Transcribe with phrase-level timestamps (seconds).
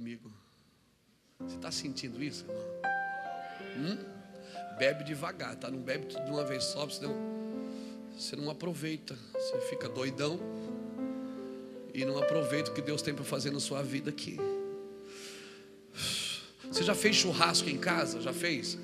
[0.00, 0.32] Comigo.
[1.40, 2.64] Você está sentindo isso, irmão?
[3.76, 4.78] Hum?
[4.78, 5.70] Bebe devagar, tá?
[5.70, 7.14] Não bebe tudo de uma vez só, senão
[8.16, 9.14] você não aproveita.
[9.34, 10.40] Você fica doidão
[11.92, 14.38] e não aproveita o que Deus tem para fazer na sua vida aqui.
[16.64, 18.22] Você já fez churrasco em casa?
[18.22, 18.78] Já fez?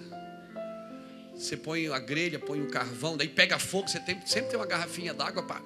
[1.34, 4.66] Você põe a grelha, põe o carvão, daí pega fogo, você tem, sempre tem uma
[4.66, 5.62] garrafinha d'água para.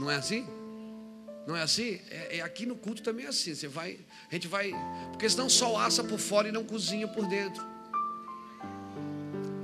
[0.00, 0.44] Não é assim?
[1.48, 1.98] Não é assim?
[2.10, 3.54] É, é, aqui no culto também é assim.
[3.54, 3.98] Você vai,
[4.30, 4.72] a gente vai,
[5.10, 7.64] porque senão só assa por fora e não cozinha por dentro.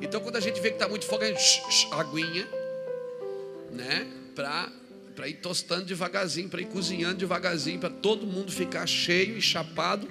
[0.01, 2.49] Então quando a gente vê que está muito fogo, a gente aguinha,
[3.71, 4.07] né?
[4.35, 4.71] Para
[5.15, 10.09] para ir tostando devagarzinho, para ir cozinhando devagarzinho, para todo mundo ficar cheio e chapado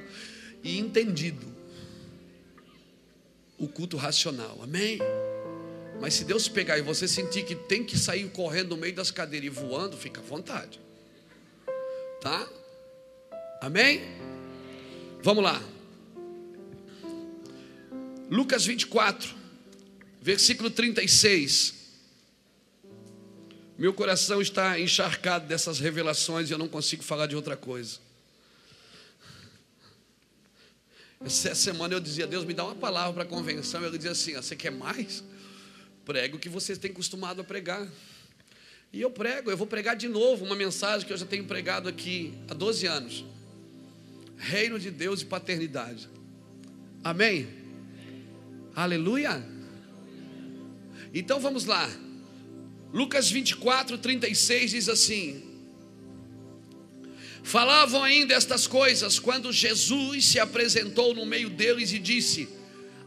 [0.64, 1.46] e entendido.
[3.58, 5.00] O culto racional, amém?
[6.00, 9.12] Mas se Deus pegar e você sentir que tem que sair correndo no meio das
[9.12, 10.80] cadeiras e voando, fica à vontade,
[12.22, 12.48] tá?
[13.62, 14.02] Amém?
[15.24, 15.64] Vamos lá,
[18.30, 19.34] Lucas 24,
[20.22, 21.76] versículo 36.
[23.78, 28.00] Meu coração está encharcado dessas revelações e eu não consigo falar de outra coisa.
[31.24, 33.82] Essa semana eu dizia, Deus me dá uma palavra para a convenção.
[33.82, 35.24] Ele dizia assim: Você quer mais?
[36.04, 37.88] Prego o que vocês têm acostumado a pregar.
[38.92, 41.88] E eu prego, eu vou pregar de novo uma mensagem que eu já tenho pregado
[41.88, 43.26] aqui há 12 anos:
[44.44, 46.10] Reino de Deus e paternidade.
[47.02, 47.48] Amém?
[48.76, 49.42] Aleluia?
[51.14, 51.90] Então vamos lá.
[52.92, 55.42] Lucas 24, 36 diz assim:
[57.42, 62.50] Falavam ainda estas coisas quando Jesus se apresentou no meio deles e disse: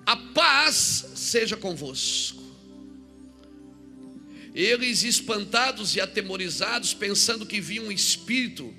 [0.07, 2.43] A paz seja convosco.
[4.55, 8.75] Eles, espantados e atemorizados, pensando que viam um espírito,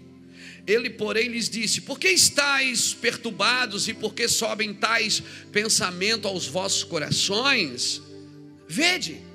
[0.68, 6.46] ele, porém, lhes disse: Por que estáis perturbados e por que sobem tais pensamentos aos
[6.46, 8.02] vossos corações?
[8.68, 9.26] Vede,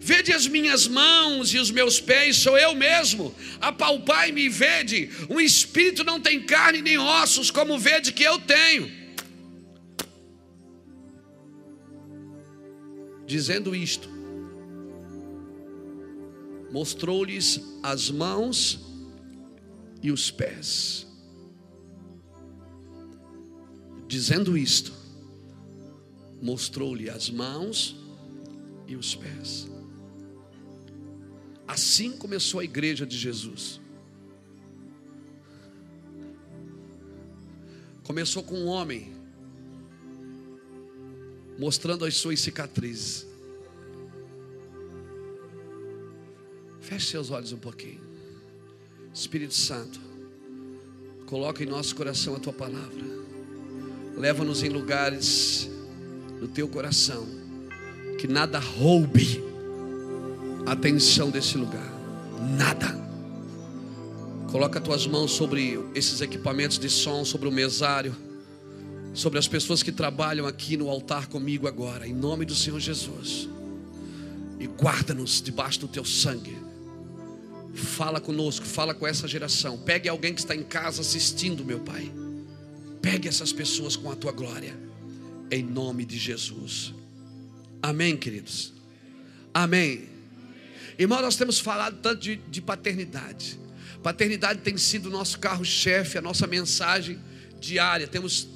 [0.00, 3.34] Vede as minhas mãos e os meus pés, sou eu mesmo.
[3.60, 5.10] Apalpai-me e vede.
[5.28, 8.90] Um espírito não tem carne nem ossos, como vede que eu tenho.
[13.26, 14.08] Dizendo isto,
[16.70, 18.80] mostrou-lhes as mãos
[20.04, 21.06] e os pés.
[24.06, 24.92] Dizendo isto,
[26.42, 27.96] mostrou-lhe as mãos
[28.86, 29.66] e os pés.
[31.66, 33.80] Assim começou a igreja de Jesus.
[38.02, 39.10] Começou com um homem
[41.58, 43.26] mostrando as suas cicatrizes.
[46.82, 48.03] Feche seus olhos um pouquinho.
[49.14, 50.00] Espírito Santo,
[51.26, 53.04] coloca em nosso coração a tua palavra.
[54.16, 55.70] Leva-nos em lugares
[56.40, 57.24] do teu coração
[58.18, 59.40] que nada roube
[60.66, 61.92] a atenção desse lugar.
[62.58, 63.04] Nada.
[64.50, 68.16] Coloca tuas mãos sobre esses equipamentos de som, sobre o mesário,
[69.12, 73.48] sobre as pessoas que trabalham aqui no altar comigo agora, em nome do Senhor Jesus.
[74.58, 76.63] E guarda-nos debaixo do teu sangue.
[77.74, 79.78] Fala conosco, fala com essa geração.
[79.78, 82.10] Pegue alguém que está em casa assistindo, meu Pai.
[83.02, 84.78] Pegue essas pessoas com a tua glória.
[85.50, 86.94] Em nome de Jesus.
[87.82, 88.72] Amém, queridos.
[89.52, 90.08] Amém.
[90.98, 93.58] Irmão, nós temos falado tanto de, de paternidade.
[94.02, 97.18] Paternidade tem sido o nosso carro-chefe, a nossa mensagem
[97.60, 98.06] diária.
[98.06, 98.48] Temos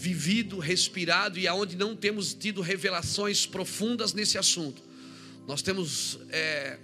[0.00, 4.82] vivido, respirado e aonde não temos tido revelações profundas nesse assunto,
[5.46, 6.78] nós temos é,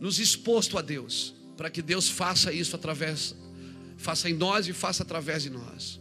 [0.00, 3.34] nos exposto a Deus para que Deus faça isso através,
[3.96, 6.00] faça em nós e faça através de nós.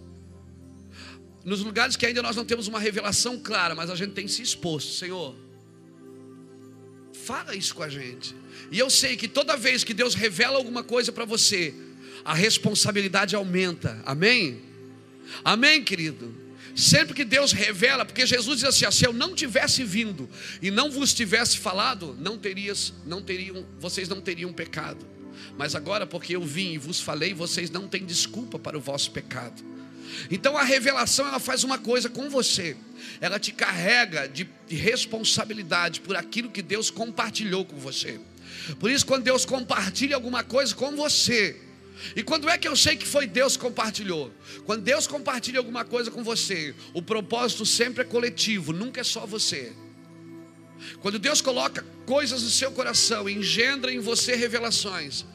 [1.43, 4.41] Nos lugares que ainda nós não temos uma revelação clara, mas a gente tem se
[4.41, 5.35] exposto, Senhor
[7.25, 8.35] Fala isso com a gente.
[8.71, 11.73] E eu sei que toda vez que Deus revela alguma coisa para você,
[12.23, 13.99] a responsabilidade aumenta.
[14.05, 14.61] Amém?
[15.43, 16.31] Amém, querido?
[16.75, 20.29] Sempre que Deus revela, porque Jesus diz assim: se eu não tivesse vindo
[20.61, 25.05] e não vos tivesse falado, não terias, não teriam, vocês não teriam pecado.
[25.57, 29.11] Mas agora, porque eu vim e vos falei, vocês não têm desculpa para o vosso
[29.11, 29.63] pecado.
[30.29, 32.75] Então a revelação ela faz uma coisa com você.
[33.21, 38.19] Ela te carrega de, de responsabilidade por aquilo que Deus compartilhou com você.
[38.79, 41.61] Por isso, quando Deus compartilha alguma coisa com você,
[42.15, 44.31] e quando é que eu sei que foi Deus que compartilhou?
[44.65, 49.25] Quando Deus compartilha alguma coisa com você, o propósito sempre é coletivo, nunca é só
[49.25, 49.73] você.
[51.01, 55.25] Quando Deus coloca coisas no seu coração, engendra em você revelações,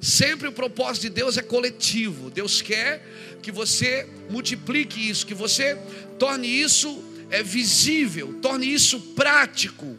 [0.00, 2.30] Sempre o propósito de Deus é coletivo.
[2.30, 3.04] Deus quer
[3.42, 5.76] que você multiplique isso, que você
[6.18, 9.98] torne isso é visível, torne isso prático.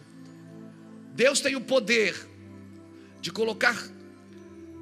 [1.14, 2.16] Deus tem o poder
[3.22, 3.78] de colocar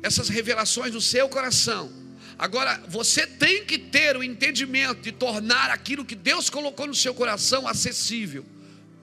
[0.03, 1.91] essas revelações no seu coração.
[2.37, 7.13] Agora, você tem que ter o entendimento de tornar aquilo que Deus colocou no seu
[7.13, 8.45] coração acessível,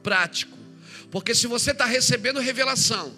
[0.03, 0.57] prático.
[1.11, 3.15] Porque se você está recebendo revelação,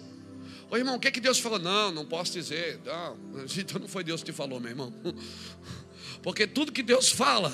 [0.69, 1.59] Ô irmão, o que, que Deus falou?
[1.59, 2.79] Não, não posso dizer.
[2.85, 3.17] Não,
[3.57, 4.93] então não foi Deus que falou, meu irmão.
[6.21, 7.53] Porque tudo que Deus fala,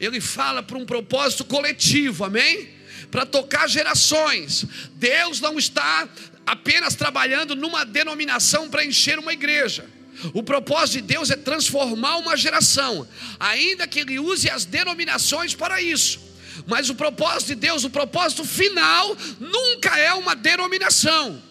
[0.00, 2.68] Ele fala para um propósito coletivo, amém?
[3.12, 4.66] Para tocar gerações.
[4.94, 6.08] Deus não está
[6.46, 9.84] apenas trabalhando numa denominação para encher uma igreja.
[10.32, 13.06] O propósito de Deus é transformar uma geração,
[13.38, 16.20] ainda que Ele use as denominações para isso.
[16.66, 21.42] Mas o propósito de Deus, o propósito final, nunca é uma denominação.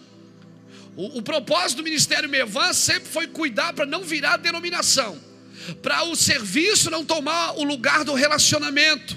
[0.96, 5.20] O, o propósito do ministério Mevan sempre foi cuidar para não virar denominação,
[5.82, 9.16] para o serviço não tomar o lugar do relacionamento,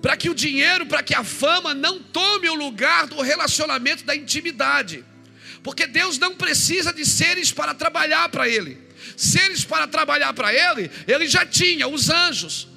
[0.00, 4.14] para que o dinheiro, para que a fama não tome o lugar do relacionamento da
[4.14, 5.04] intimidade,
[5.62, 8.78] porque Deus não precisa de seres para trabalhar para Ele.
[9.16, 12.68] Seres para trabalhar para Ele, Ele já tinha os anjos.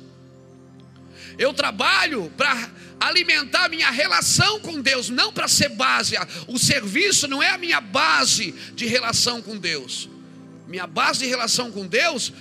[1.37, 2.69] Eu trabalho para
[2.99, 6.15] alimentar minha relação com Deus, não para ser base.
[6.47, 10.09] O serviço não é a minha base de relação com Deus.
[10.67, 12.31] Minha base de relação com Deus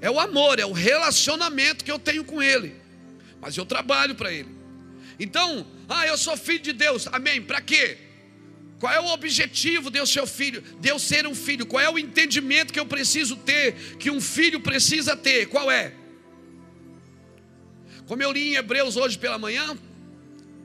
[0.00, 2.85] é o amor, é o relacionamento que eu tenho com Ele.
[3.46, 4.48] Mas eu trabalho para Ele.
[5.20, 7.40] Então, ah, eu sou filho de Deus, amém.
[7.40, 7.96] Para quê?
[8.80, 10.60] Qual é o objetivo de eu ser filho?
[10.80, 11.64] De eu ser um filho?
[11.64, 15.46] Qual é o entendimento que eu preciso ter, que um filho precisa ter?
[15.46, 15.94] Qual é?
[18.08, 19.78] Como eu li em Hebreus hoje pela manhã,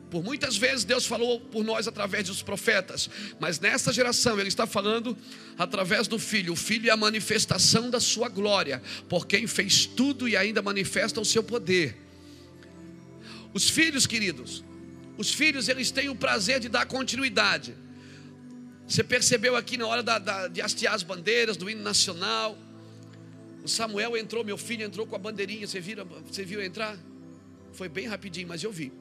[0.09, 4.65] por muitas vezes Deus falou por nós através dos profetas, mas nesta geração Ele está
[4.65, 5.15] falando
[5.55, 6.53] através do Filho.
[6.53, 11.21] O Filho é a manifestação da Sua glória, por quem fez tudo e ainda manifesta
[11.21, 12.09] o seu poder.
[13.53, 14.63] Os filhos, queridos,
[15.17, 17.75] os filhos eles têm o prazer de dar continuidade.
[18.87, 22.57] Você percebeu aqui na hora da, da, de hastear as bandeiras do hino nacional.
[23.63, 25.67] O Samuel entrou, meu filho entrou com a bandeirinha.
[25.67, 26.97] Você viu, você viu entrar?
[27.73, 28.91] Foi bem rapidinho, mas eu vi.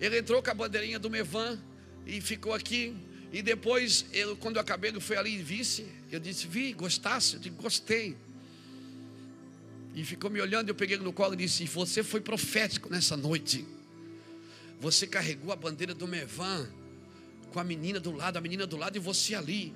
[0.00, 1.58] Ele entrou com a bandeirinha do Mevan
[2.06, 2.96] e ficou aqui.
[3.32, 5.86] E depois, eu, quando eu acabei, ele foi ali e visse.
[6.10, 7.34] Eu disse: Vi, gostasse?
[7.34, 8.16] Eu disse: Gostei.
[9.96, 10.68] E ficou me olhando.
[10.68, 13.66] Eu peguei no colo e disse: Você foi profético nessa noite.
[14.78, 16.68] Você carregou a bandeira do Mevan
[17.50, 19.72] com a menina do lado, a menina do lado e você ali.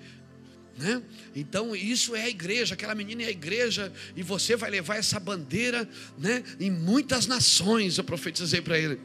[0.76, 1.02] Né?
[1.34, 5.18] Então, isso é a igreja, aquela menina é a igreja, e você vai levar essa
[5.18, 7.96] bandeira né, em muitas nações.
[7.96, 9.00] Eu profetizei para ele.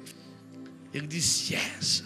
[0.94, 2.04] Ele disse: Yes.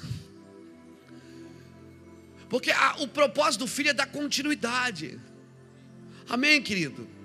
[2.48, 5.20] Porque a, o propósito do filho é dar continuidade.
[6.28, 7.19] Amém, querido?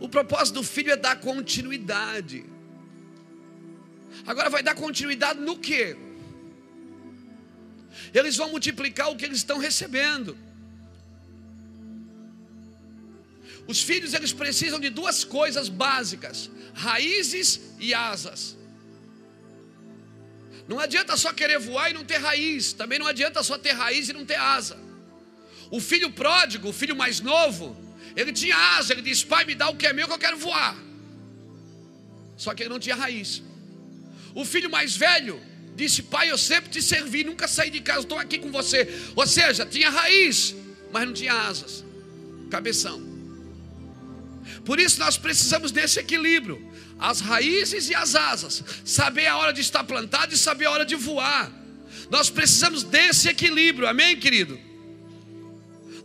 [0.00, 2.44] O propósito do filho é dar continuidade.
[4.26, 5.96] Agora vai dar continuidade no que?
[8.14, 10.36] Eles vão multiplicar o que eles estão recebendo.
[13.66, 18.56] Os filhos eles precisam de duas coisas básicas: raízes e asas.
[20.66, 22.72] Não adianta só querer voar e não ter raiz.
[22.72, 24.78] Também não adianta só ter raiz e não ter asa.
[25.70, 27.76] O filho pródigo, o filho mais novo,
[28.16, 28.92] ele tinha asa.
[28.92, 30.76] Ele disse: Pai, me dá o que é meu que eu quero voar.
[32.36, 33.42] Só que ele não tinha raiz.
[34.34, 35.40] O filho mais velho
[35.74, 38.88] disse: Pai, eu sempre te servi, nunca saí de casa, estou aqui com você.
[39.14, 40.54] Ou seja, tinha raiz,
[40.92, 41.84] mas não tinha asas.
[42.50, 43.08] Cabeção.
[44.64, 49.62] Por isso nós precisamos desse equilíbrio as raízes e as asas, saber a hora de
[49.62, 51.50] estar plantado e saber a hora de voar.
[52.10, 54.60] Nós precisamos desse equilíbrio, amém, querido?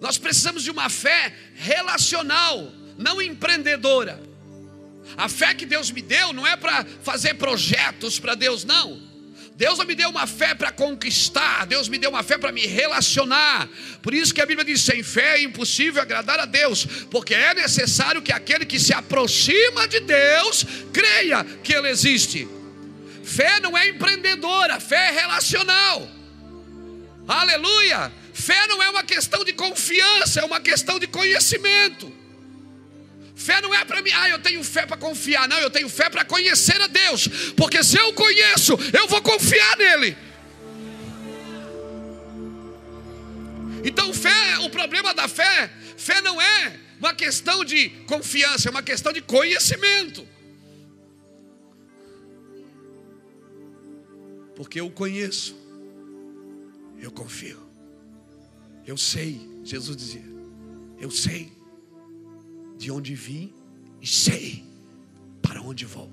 [0.05, 4.21] Nós precisamos de uma fé relacional, não empreendedora.
[5.17, 9.01] A fé que Deus me deu não é para fazer projetos para Deus, não.
[9.55, 12.67] Deus não me deu uma fé para conquistar, Deus me deu uma fé para me
[12.67, 13.67] relacionar.
[14.03, 17.55] Por isso que a Bíblia diz: sem fé é impossível agradar a Deus, porque é
[17.55, 22.47] necessário que aquele que se aproxima de Deus creia que Ele existe.
[23.23, 26.07] Fé não é empreendedora, fé é relacional.
[27.27, 28.11] Aleluia!
[28.35, 32.11] Fé não é uma questão de confiança, é uma questão de conhecimento.
[33.33, 35.47] Fé não é para mim, ah, eu tenho fé para confiar.
[35.47, 37.29] Não, eu tenho fé para conhecer a Deus.
[37.55, 40.17] Porque se eu conheço, eu vou confiar nele.
[43.85, 48.83] Então, fé, o problema da fé, fé não é uma questão de confiança, é uma
[48.83, 50.27] questão de conhecimento.
[54.57, 55.55] Porque eu conheço,
[56.99, 57.64] eu confio,
[58.85, 60.25] eu sei, Jesus dizia.
[60.99, 61.51] Eu sei
[62.77, 63.53] de onde vim
[64.01, 64.63] e sei
[65.41, 66.11] para onde vou.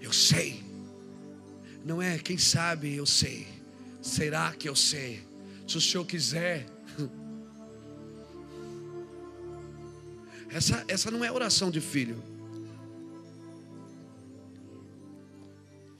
[0.00, 0.62] Eu sei.
[1.84, 3.46] Não é quem sabe, eu sei.
[4.00, 5.26] Será que eu sei?
[5.66, 6.66] Se o Senhor quiser.
[10.50, 12.20] Essa, essa não é oração de filho.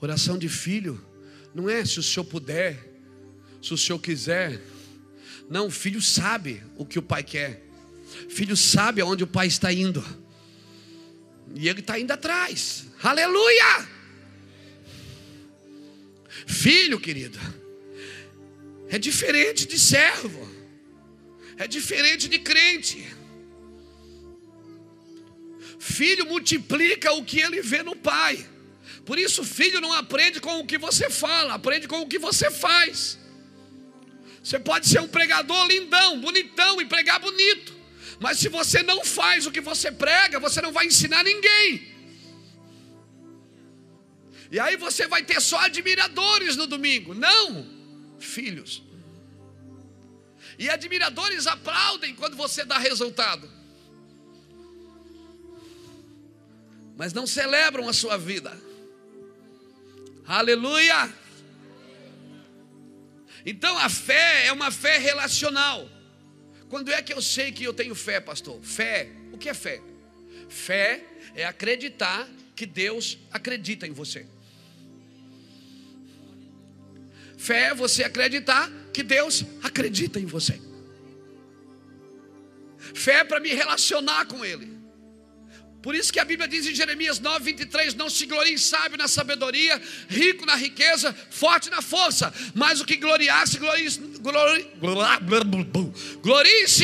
[0.00, 1.00] Oração de filho
[1.54, 2.78] não é se o senhor puder,
[3.62, 4.60] se o senhor quiser.
[5.50, 7.60] Não, o filho sabe o que o pai quer.
[8.26, 10.02] O filho sabe aonde o pai está indo.
[11.56, 12.84] E ele está indo atrás.
[13.02, 13.88] Aleluia!
[16.46, 17.38] Filho, querido,
[18.88, 20.48] é diferente de servo,
[21.56, 23.06] é diferente de crente.
[25.78, 28.46] Filho multiplica o que ele vê no pai.
[29.04, 32.50] Por isso, filho não aprende com o que você fala, aprende com o que você
[32.50, 33.19] faz.
[34.42, 37.74] Você pode ser um pregador lindão, bonitão e pregar bonito,
[38.18, 41.88] mas se você não faz o que você prega, você não vai ensinar ninguém.
[44.50, 47.66] E aí você vai ter só admiradores no domingo, não
[48.18, 48.82] filhos.
[50.58, 53.50] E admiradores aplaudem quando você dá resultado,
[56.96, 58.60] mas não celebram a sua vida.
[60.26, 61.19] Aleluia!
[63.44, 65.88] Então a fé é uma fé relacional.
[66.68, 68.62] Quando é que eu sei que eu tenho fé, pastor?
[68.62, 69.80] Fé, o que é fé?
[70.48, 71.04] Fé
[71.34, 74.26] é acreditar que Deus acredita em você.
[77.36, 80.60] Fé é você acreditar que Deus acredita em você.
[82.94, 84.79] Fé é para me relacionar com Ele.
[85.82, 89.08] Por isso que a Bíblia diz em Jeremias 9, 23: Não se glorie sábio na
[89.08, 94.66] sabedoria, rico na riqueza, forte na força, mas o que gloriar-se, glorie-se glorie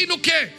[0.07, 0.50] no que?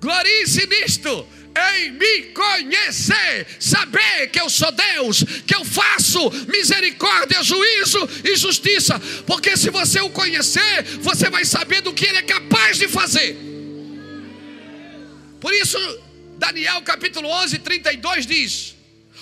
[0.00, 1.28] Glorie-se nisto,
[1.76, 9.00] em me conhecer, saber que eu sou Deus, que eu faço misericórdia, juízo e justiça,
[9.24, 13.36] porque se você o conhecer, você vai saber do que ele é capaz de fazer.
[15.38, 15.78] Por isso,
[16.40, 18.74] Daniel capítulo 11, 32 diz: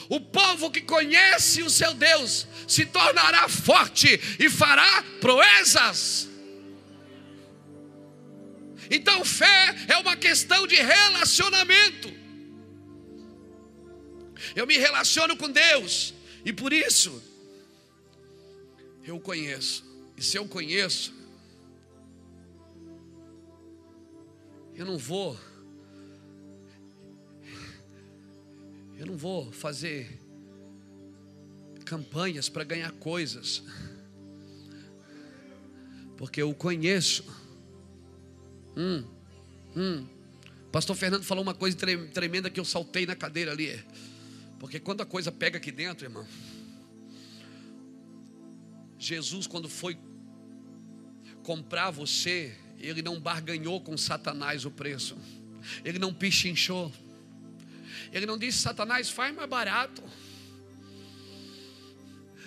[0.09, 6.29] O povo que conhece o seu Deus se tornará forte e fará proezas.
[8.89, 12.09] Então, fé é uma questão de relacionamento.
[14.55, 17.21] Eu me relaciono com Deus e por isso
[19.05, 19.85] eu conheço.
[20.17, 21.13] E se eu conheço,
[24.77, 25.37] eu não vou
[28.99, 30.21] Eu não vou fazer
[31.85, 33.63] campanhas para ganhar coisas,
[36.17, 37.25] porque eu conheço.
[38.77, 39.05] Hum,
[39.77, 40.05] hum.
[40.73, 41.77] Pastor Fernando falou uma coisa
[42.13, 43.81] tremenda que eu saltei na cadeira ali.
[44.59, 46.27] Porque quando a coisa pega aqui dentro, irmão,
[48.99, 49.97] Jesus, quando foi
[51.45, 55.17] comprar você, ele não barganhou com Satanás o preço,
[55.85, 56.93] ele não pichinchou.
[58.13, 60.03] Ele não disse, Satanás, faz mais barato.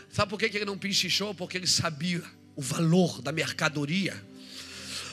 [0.10, 1.34] Sabe por que ele não pinchichou?
[1.34, 2.24] Porque ele sabia
[2.56, 4.22] o valor da mercadoria,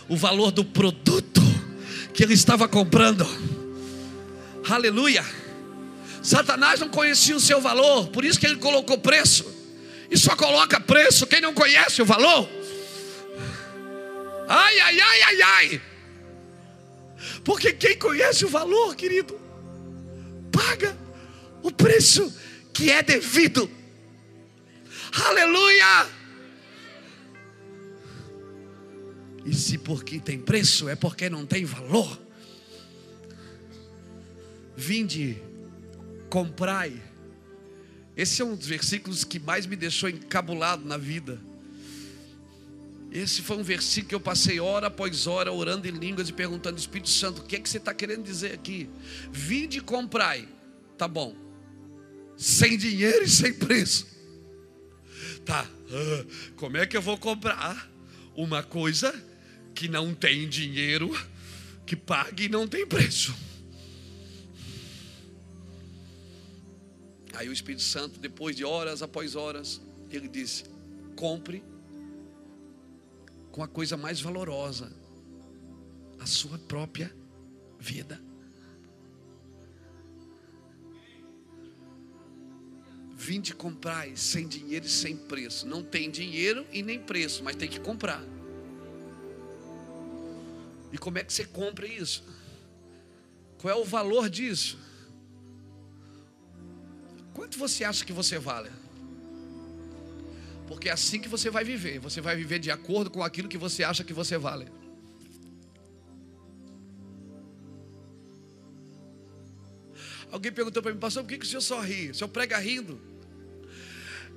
[0.09, 1.41] o valor do produto
[2.13, 3.25] que ele estava comprando.
[4.69, 5.25] Aleluia.
[6.23, 9.47] Satanás não conhecia o seu valor, por isso que ele colocou preço.
[10.11, 12.49] E só coloca preço quem não conhece o valor.
[14.49, 15.83] Ai, ai, ai, ai, ai.
[17.45, 19.39] Porque quem conhece o valor, querido,
[20.51, 20.97] paga
[21.63, 22.33] o preço
[22.73, 23.71] que é devido.
[25.13, 26.09] Aleluia!
[29.45, 32.21] E se porque tem preço, é porque não tem valor.
[34.77, 35.43] Vinde,
[36.29, 37.03] comprai.
[38.17, 41.41] Esse é um dos versículos que mais me deixou encabulado na vida.
[43.11, 46.79] Esse foi um versículo que eu passei hora após hora orando em línguas e perguntando:
[46.79, 48.89] Espírito Santo, o que é que você está querendo dizer aqui?
[49.33, 50.47] Vinde e comprai,
[50.99, 51.35] tá bom,
[52.37, 54.07] sem dinheiro e sem preço.
[55.45, 56.25] Tá, ah,
[56.57, 57.91] como é que eu vou comprar
[58.37, 59.15] uma coisa
[59.75, 61.11] que não tem dinheiro,
[61.87, 63.35] que pague e não tem preço?
[67.33, 70.65] Aí o Espírito Santo, depois de horas após horas, ele disse:
[71.17, 71.63] compre
[73.59, 74.89] com a coisa mais valorosa,
[76.21, 77.13] a sua própria
[77.77, 78.23] vida.
[83.17, 85.67] Vinde comprar sem dinheiro e sem preço.
[85.67, 88.23] Não tem dinheiro e nem preço, mas tem que comprar.
[90.93, 92.23] E como é que você compra isso?
[93.61, 94.79] Qual é o valor disso?
[97.35, 98.71] Quanto você acha que você vale?
[100.69, 101.99] Porque é assim que você vai viver.
[101.99, 104.69] Você vai viver de acordo com aquilo que você acha que você vale.
[110.31, 112.11] Alguém perguntou para mim, pastor, por que, que o senhor só ri?
[112.11, 113.01] O senhor prega rindo?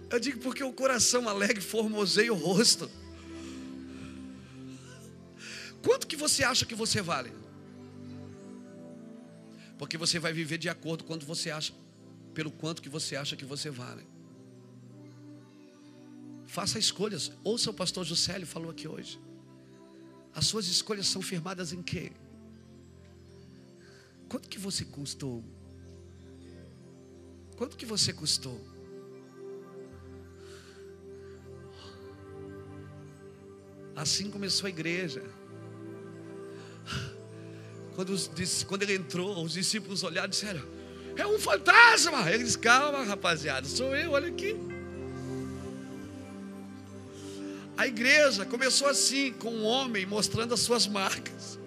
[0.10, 2.90] Eu digo, porque o coração alegre formoseia o rosto.
[5.84, 7.32] Quanto que você acha que você vale?
[9.78, 11.74] Porque você vai viver de acordo com quanto você acha,
[12.34, 14.11] pelo quanto que você acha que você vale.
[16.52, 17.32] Faça escolhas.
[17.46, 19.18] Ouça o pastor Juscelio falou aqui hoje.
[20.36, 22.12] As suas escolhas são firmadas em quê?
[24.28, 25.42] Quanto que você custou?
[27.56, 28.60] Quanto que você custou?
[33.96, 35.24] Assim começou a igreja.
[37.96, 40.68] Quando, os, quando ele entrou, os discípulos olharam e disseram:
[41.16, 42.30] É um fantasma.
[42.30, 44.71] Ele disse: Calma, rapaziada, sou eu, olha aqui.
[47.82, 51.58] A igreja começou assim, com um homem mostrando as suas marcas,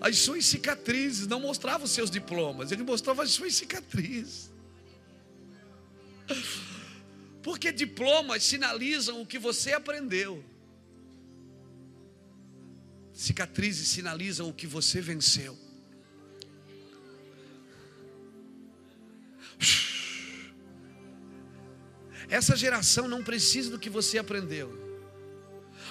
[0.00, 1.26] as suas cicatrizes.
[1.26, 4.52] Não mostrava os seus diplomas, ele mostrava as suas cicatrizes.
[7.42, 10.44] Porque diplomas sinalizam o que você aprendeu.
[13.12, 15.58] Cicatrizes sinalizam o que você venceu.
[22.28, 24.84] Essa geração não precisa do que você aprendeu.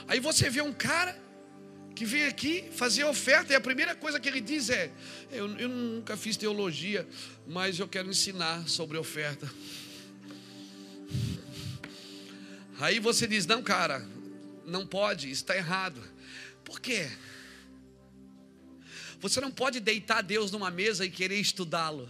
[0.08, 1.17] Aí você vê um cara
[1.95, 4.91] que vem aqui fazer oferta e a primeira coisa que ele diz é:
[5.32, 7.08] eu, eu nunca fiz teologia,
[7.48, 9.50] mas eu quero ensinar sobre oferta.
[12.80, 14.06] Aí você diz: não, cara,
[14.65, 16.02] não pode, está errado.
[16.63, 17.10] Por quê?
[19.21, 22.10] Você não pode deitar Deus numa mesa e querer estudá-lo.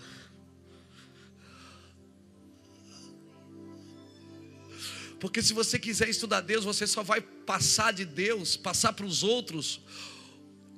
[5.20, 9.24] Porque se você quiser estudar Deus, você só vai passar de Deus, passar para os
[9.24, 9.82] outros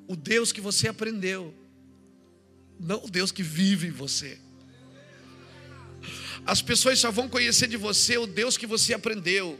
[0.07, 1.53] o Deus que você aprendeu,
[2.79, 4.39] não o Deus que vive em você.
[6.45, 9.59] As pessoas só vão conhecer de você o Deus que você aprendeu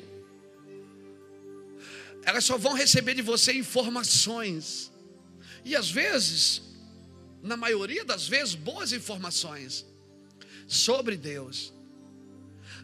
[2.28, 4.92] elas só vão receber de você informações.
[5.64, 6.62] E às vezes,
[7.42, 9.86] na maioria das vezes, boas informações
[10.68, 11.72] sobre Deus.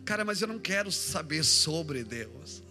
[0.05, 2.61] Cara, mas eu não quero saber sobre Deus.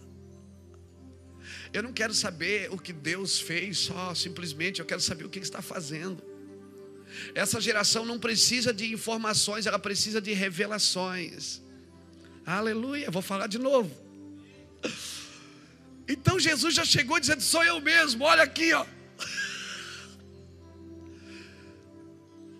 [1.73, 5.39] Eu não quero saber o que Deus fez só, simplesmente, eu quero saber o que
[5.39, 6.23] Ele está fazendo.
[7.33, 11.61] Essa geração não precisa de informações, ela precisa de revelações.
[12.45, 13.91] Aleluia, vou falar de novo.
[16.07, 18.85] Então Jesus já chegou dizendo: Sou eu mesmo, olha aqui, ó.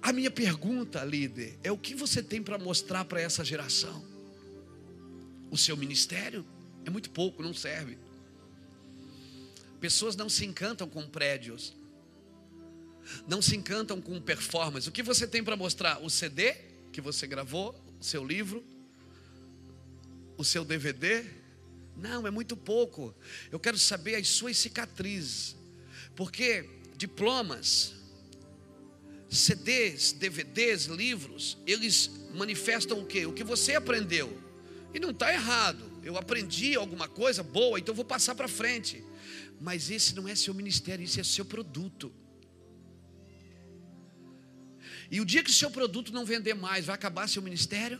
[0.02, 4.13] A minha pergunta, líder, é o que você tem para mostrar para essa geração?
[5.54, 6.44] O seu ministério
[6.84, 7.96] é muito pouco, não serve.
[9.80, 11.76] Pessoas não se encantam com prédios,
[13.28, 14.90] não se encantam com performance.
[14.90, 16.04] O que você tem para mostrar?
[16.04, 16.56] O CD
[16.92, 18.66] que você gravou, o seu livro,
[20.38, 21.24] o seu DVD,
[21.96, 23.14] não, é muito pouco.
[23.52, 25.56] Eu quero saber as suas cicatrizes.
[26.16, 27.94] Porque diplomas,
[29.30, 33.28] CDs, DVDs, livros, eles manifestam o que?
[33.28, 34.42] O que você aprendeu.
[34.94, 35.92] E não está errado.
[36.04, 39.04] Eu aprendi alguma coisa boa, então vou passar para frente.
[39.60, 42.12] Mas esse não é seu ministério, isso é seu produto.
[45.10, 48.00] E o dia que seu produto não vender mais, vai acabar seu ministério?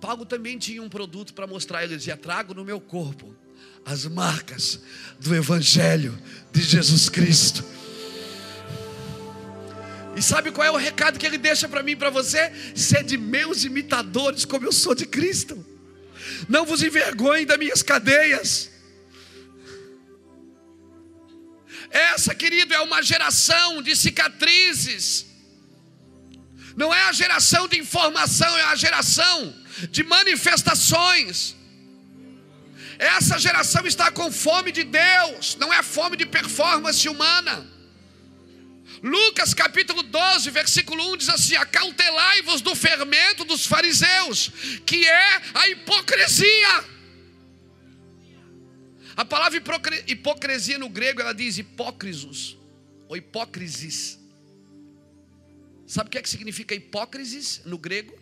[0.00, 1.84] Paulo também tinha um produto para mostrar.
[1.84, 3.36] Ele dizia: Trago no meu corpo
[3.84, 4.80] as marcas
[5.18, 6.16] do Evangelho
[6.52, 7.64] de Jesus Cristo.
[10.16, 12.52] E sabe qual é o recado que ele deixa para mim e para você?
[12.74, 15.64] Sede meus imitadores, como eu sou de Cristo.
[16.48, 18.70] Não vos envergonhe das minhas cadeias.
[21.90, 25.26] Essa, querido, é uma geração de cicatrizes.
[26.76, 29.54] Não é a geração de informação, é a geração
[29.90, 31.56] de manifestações.
[33.00, 37.66] Essa geração está com fome de Deus, não é fome de performance humana.
[39.02, 44.50] Lucas capítulo 12, versículo 1 diz assim: Acautelai-vos do fermento dos fariseus,
[44.84, 46.84] que é a hipocrisia.
[49.16, 49.62] A palavra
[50.06, 52.58] hipocrisia no grego ela diz hipócrisos
[53.08, 54.18] ou hipócrisis.
[55.86, 58.14] Sabe o que, é que significa hipócrisis no grego?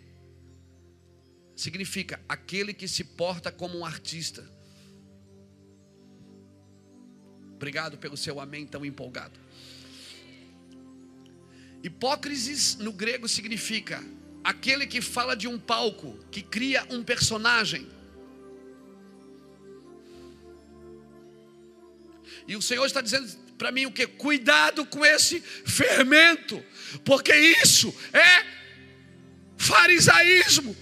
[1.59, 4.58] significa aquele que se porta como um artista.
[7.59, 9.37] Obrigado pelo seu amém tão empolgado.
[11.83, 14.01] Hipócrisis no grego significa
[14.41, 17.85] aquele que fala de um palco, que cria um personagem.
[22.47, 24.07] E o Senhor está dizendo para mim o que?
[24.07, 26.63] Cuidado com esse fermento,
[27.03, 28.45] porque isso é
[29.57, 30.77] farisaísmo.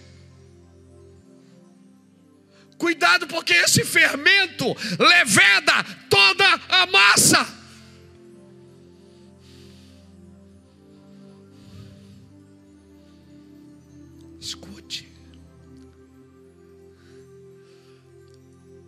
[2.78, 4.66] Cuidado, porque esse fermento
[5.00, 7.58] leveda toda a massa.
[14.40, 15.08] Escute.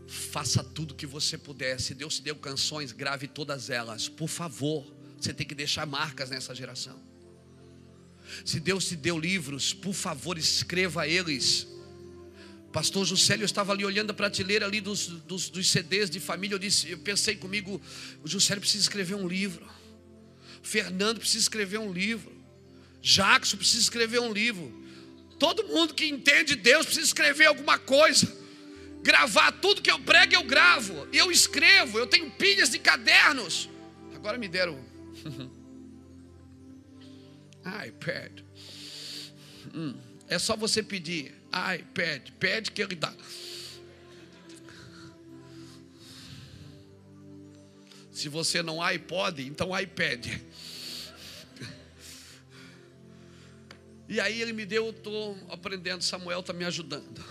[0.08, 1.80] Faça tudo que você puder.
[1.82, 4.08] Se Deus te deu canções, grave todas elas.
[4.08, 4.86] Por favor,
[5.18, 7.02] você tem que deixar marcas nessa geração.
[8.46, 11.68] Se Deus te deu livros, por favor, escreva eles.
[12.72, 16.54] Pastor Juscelio, eu estava ali olhando a prateleira ali dos, dos, dos, CDs de família.
[16.56, 17.82] Eu, disse, eu pensei comigo:
[18.24, 19.68] o Juscelio precisa escrever um livro.
[20.62, 22.32] Fernando precisa escrever um livro.
[23.02, 24.72] Jackson precisa escrever um livro.
[25.40, 28.38] Todo mundo que entende Deus precisa escrever alguma coisa.
[29.02, 31.08] Gravar tudo que eu prego, eu gravo.
[31.12, 31.98] Eu escrevo.
[31.98, 33.70] Eu tenho pilhas de cadernos.
[34.14, 34.78] Agora me deram.
[37.88, 38.42] iPad.
[39.74, 39.96] Hum,
[40.28, 43.14] é só você pedir iPad, pede que ele dá.
[48.12, 50.28] Se você não iPod, então iPad.
[54.10, 57.24] E aí ele me deu, eu estou aprendendo, Samuel está me ajudando.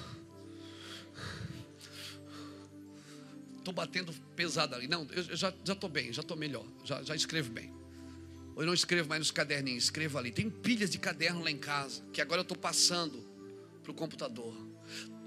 [3.59, 4.87] Estou batendo pesado ali.
[4.87, 7.71] Não, eu já estou bem, já estou melhor, já, já escrevo bem.
[8.57, 10.33] Eu não escrevo mais nos caderninhos, escrevo ali.
[10.33, 13.28] Tem pilhas de caderno lá em casa, que agora eu estou passando
[13.89, 14.55] para o computador.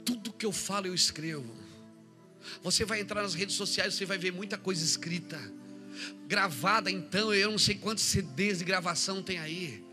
[0.06, 1.52] Tudo que eu falo, eu escrevo.
[2.62, 5.40] Você vai entrar nas redes sociais, você vai ver muita coisa escrita,
[6.28, 6.92] gravada.
[6.92, 9.84] Então, eu não sei quantos CDs de gravação tem aí.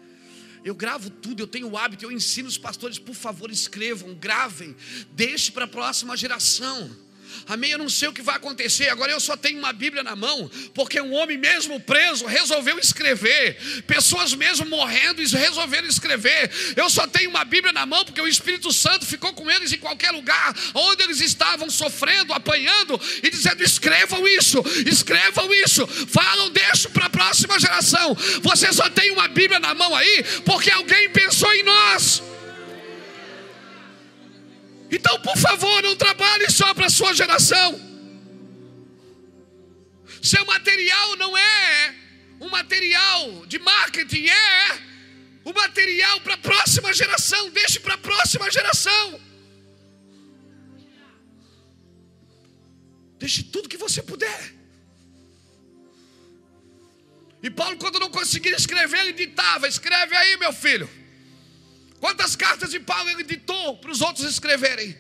[0.65, 4.77] Eu gravo tudo, eu tenho o hábito, eu ensino os pastores, por favor, escrevam, gravem,
[5.13, 6.91] deixe para a próxima geração.
[7.47, 7.71] Amém?
[7.71, 8.89] Eu não sei o que vai acontecer.
[8.89, 13.57] Agora eu só tenho uma Bíblia na mão, porque um homem mesmo preso resolveu escrever.
[13.87, 16.51] Pessoas mesmo morrendo resolveram escrever.
[16.77, 19.79] Eu só tenho uma Bíblia na mão, porque o Espírito Santo ficou com eles em
[19.79, 26.91] qualquer lugar onde eles estavam sofrendo, apanhando e dizendo: escrevam isso, escrevam isso, falam, deixo
[26.91, 28.15] para a próxima geração.
[28.43, 32.23] Você só tem uma Bíblia na mão aí, porque alguém pensou em nós.
[34.91, 37.79] Então, por favor, não trabalhe só para a sua geração.
[40.23, 41.95] Seu material não é
[42.41, 44.81] um material de marketing, é
[45.45, 47.51] o material para a próxima geração.
[47.51, 49.21] Deixe para a próxima geração.
[53.19, 54.55] Deixe tudo que você puder.
[57.43, 60.89] E Paulo, quando não conseguia escrever, ele ditava: Escreve aí, meu filho.
[62.01, 64.97] Quantas cartas de Paulo ele ditou para os outros escreverem?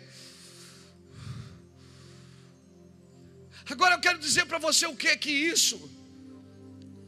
[3.70, 5.90] Agora eu quero dizer para você o que é que isso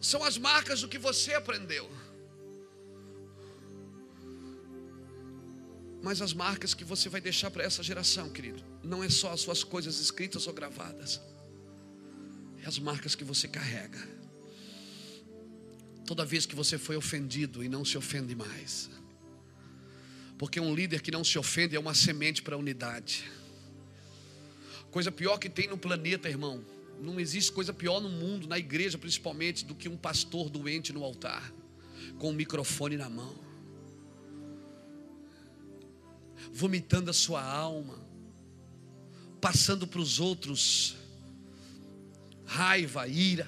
[0.00, 1.90] são as marcas do que você aprendeu.
[6.02, 9.40] Mas as marcas que você vai deixar para essa geração, querido, não é só as
[9.40, 11.20] suas coisas escritas ou gravadas,
[12.62, 14.00] é as marcas que você carrega.
[16.06, 18.90] Toda vez que você foi ofendido e não se ofende mais.
[20.40, 23.30] Porque um líder que não se ofende é uma semente para a unidade.
[24.90, 26.64] Coisa pior que tem no planeta, irmão.
[26.98, 31.04] Não existe coisa pior no mundo, na igreja principalmente, do que um pastor doente no
[31.04, 31.52] altar,
[32.18, 33.34] com o um microfone na mão,
[36.50, 37.98] vomitando a sua alma,
[39.42, 40.96] passando para os outros
[42.46, 43.46] raiva, ira.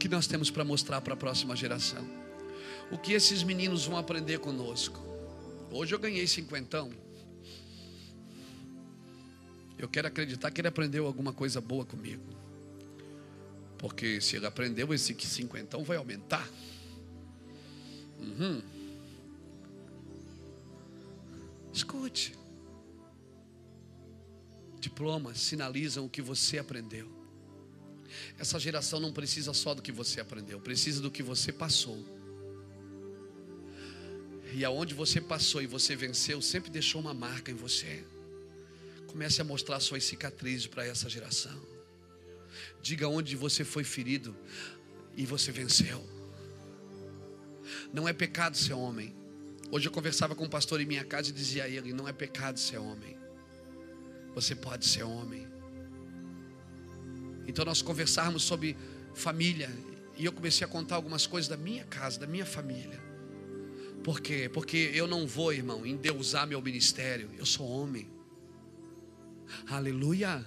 [0.00, 2.08] Que nós temos para mostrar para a próxima geração?
[2.90, 4.98] O que esses meninos vão aprender conosco?
[5.70, 6.90] Hoje eu ganhei cinquentão.
[9.78, 12.24] Eu quero acreditar que ele aprendeu alguma coisa boa comigo.
[13.76, 16.48] Porque se ele aprendeu, esse cinquentão vai aumentar.
[18.18, 18.62] Uhum.
[21.72, 22.34] Escute.
[24.80, 27.19] Diplomas sinalizam o que você aprendeu.
[28.38, 32.04] Essa geração não precisa só do que você aprendeu, precisa do que você passou.
[34.52, 38.04] E aonde você passou e você venceu, sempre deixou uma marca em você.
[39.06, 41.60] Comece a mostrar suas cicatrizes para essa geração.
[42.82, 44.36] Diga onde você foi ferido
[45.16, 46.04] e você venceu.
[47.92, 49.14] Não é pecado ser homem.
[49.70, 52.12] Hoje eu conversava com um pastor em minha casa e dizia a ele: não é
[52.12, 53.16] pecado ser homem.
[54.34, 55.46] Você pode ser homem.
[57.46, 58.76] Então nós conversarmos sobre
[59.14, 59.70] família
[60.16, 63.00] e eu comecei a contar algumas coisas da minha casa, da minha família.
[64.02, 64.50] Por quê?
[64.52, 67.30] Porque eu não vou, irmão, endeusar meu ministério.
[67.38, 68.08] Eu sou homem.
[69.68, 70.44] Aleluia.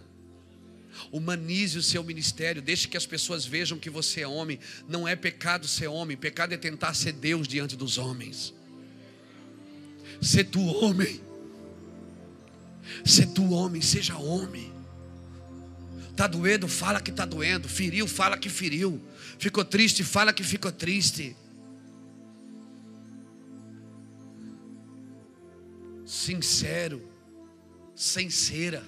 [1.12, 4.60] Humanize o seu ministério, deixe que as pessoas vejam que você é homem.
[4.88, 8.54] Não é pecado ser homem, pecado é tentar ser Deus diante dos homens.
[10.22, 11.22] Ser tu homem.
[13.06, 14.73] Ser tu homem, seja homem.
[16.16, 17.68] Tá doendo, fala que tá doendo.
[17.68, 19.02] Feriu, fala que feriu.
[19.40, 21.36] Ficou triste, fala que ficou triste.
[26.06, 27.02] Sincero,
[27.96, 28.84] sem cera.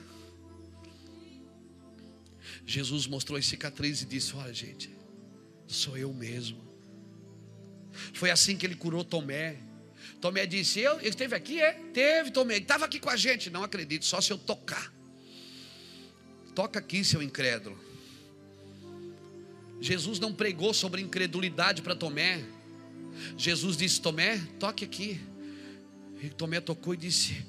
[2.66, 4.90] Jesus mostrou as cicatrizes e disse: Olha, gente,
[5.68, 6.64] sou eu mesmo.
[8.14, 9.58] Foi assim que ele curou Tomé.
[10.22, 11.60] Tomé disse: Eu, ele esteve aqui?
[11.60, 11.74] É?
[11.94, 12.56] Teve, Tomé.
[12.56, 13.50] Ele estava aqui com a gente.
[13.50, 14.95] Não acredito, só se eu tocar.
[16.56, 17.78] Toca aqui, seu incrédulo.
[19.82, 22.44] Jesus não pregou sobre incredulidade para Tomé.
[23.38, 25.20] Jesus disse: Tomé, toque aqui.
[26.22, 27.46] E Tomé tocou e disse: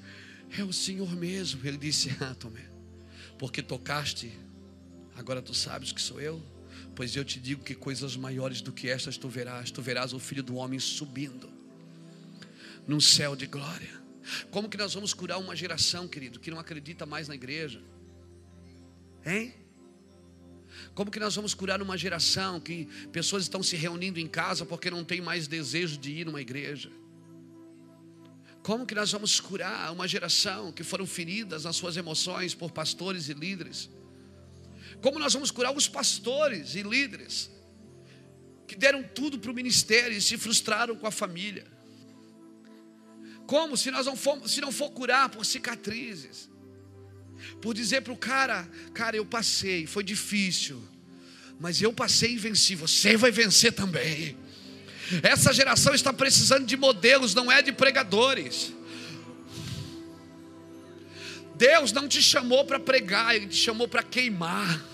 [0.59, 1.65] É o Senhor mesmo.
[1.65, 2.69] Ele disse: Ah, Tomé,
[3.39, 4.33] porque tocaste
[5.17, 6.43] Agora tu sabes que sou eu?
[6.95, 9.71] Pois eu te digo que coisas maiores do que estas tu verás.
[9.71, 11.51] Tu verás o filho do homem subindo
[12.87, 13.91] num céu de glória.
[14.51, 17.83] Como que nós vamos curar uma geração, querido, que não acredita mais na igreja?
[19.27, 19.53] Hein?
[20.95, 24.91] Como que nós vamos curar uma geração que pessoas estão se reunindo em casa porque
[24.91, 26.91] não tem mais desejo de ir numa igreja?
[28.63, 33.29] Como que nós vamos curar uma geração que foram feridas nas suas emoções por pastores
[33.29, 33.91] e líderes?
[35.03, 37.51] Como nós vamos curar os pastores e líderes
[38.67, 41.67] que deram tudo para o ministério e se frustraram com a família?
[43.47, 46.49] Como se nós não for, se não for curar por cicatrizes?
[47.61, 50.83] Por dizer para o cara, cara, eu passei, foi difícil,
[51.59, 54.37] mas eu passei e venci, você vai vencer também.
[55.23, 58.73] Essa geração está precisando de modelos, não é de pregadores.
[61.55, 64.85] Deus não te chamou para pregar, Ele te chamou para queimar.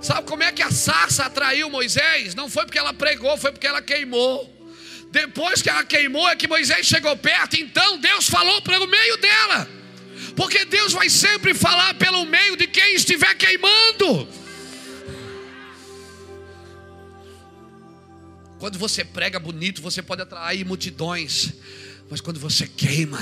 [0.00, 2.34] Sabe como é que a sarça atraiu Moisés?
[2.34, 4.57] Não foi porque ela pregou, foi porque ela queimou.
[5.10, 7.56] Depois que ela queimou, é que Moisés chegou perto.
[7.56, 9.68] Então Deus falou pelo meio dela.
[10.36, 14.28] Porque Deus vai sempre falar pelo meio de quem estiver queimando.
[18.58, 21.52] Quando você prega bonito, você pode atrair multidões,
[22.10, 23.18] mas quando você queima,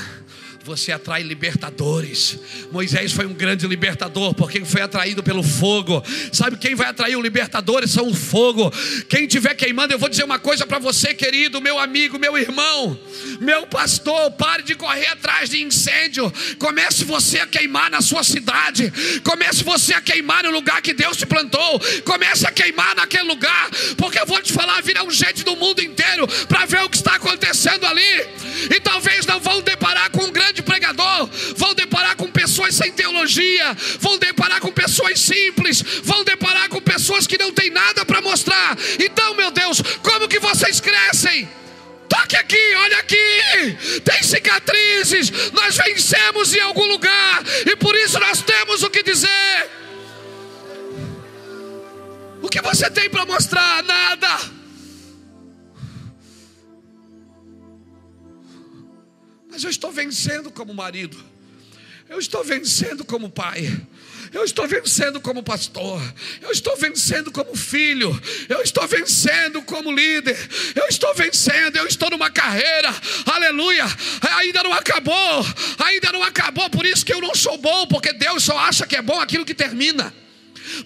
[0.66, 2.38] você atrai libertadores.
[2.72, 6.02] Moisés foi um grande libertador, porque foi atraído pelo fogo.
[6.33, 7.92] Sabe quem vai atrair o libertadores?
[7.92, 8.72] São o fogo.
[9.09, 12.98] Quem estiver queimando, eu vou dizer uma coisa para você, querido, meu amigo, meu irmão,
[13.40, 16.33] meu pastor, pare de correr atrás de incêndio.
[16.59, 18.92] Comece você a queimar na sua cidade.
[19.22, 21.81] Comece você a queimar no lugar que Deus te plantou.
[22.05, 25.81] Comece a queimar naquele lugar, porque eu vou te falar, virá um gente do mundo
[25.81, 28.26] inteiro para ver o que está acontecendo ali.
[28.74, 32.90] E talvez não vão deparar com um grande grande pregador, vão deparar com pessoas sem
[32.92, 38.21] teologia, vão deparar com pessoas simples, vão deparar com pessoas que não têm nada para
[38.21, 38.77] mostrar.
[38.99, 41.49] Então, meu Deus, como que vocês crescem?
[42.09, 44.01] Toque aqui, olha aqui.
[44.05, 45.51] Tem cicatrizes.
[45.53, 47.42] Nós vencemos em algum lugar.
[47.66, 49.71] E por isso nós temos o que dizer.
[52.40, 53.83] O que você tem para mostrar?
[53.83, 54.56] Nada.
[59.57, 61.16] Mas eu estou vencendo como marido.
[62.11, 63.75] Eu estou vencendo como pai.
[64.31, 65.99] Eu estou vencendo como pastor.
[66.42, 68.21] Eu estou vencendo como filho.
[68.51, 70.37] Eu estou vencendo como líder.
[70.75, 71.75] Eu estou vencendo.
[71.77, 72.95] Eu estou numa carreira.
[73.25, 73.87] Aleluia.
[74.37, 75.47] Ainda não acabou.
[75.87, 76.69] Ainda não acabou.
[76.69, 77.87] Por isso que eu não sou bom.
[77.87, 80.12] Porque Deus só acha que é bom aquilo que termina.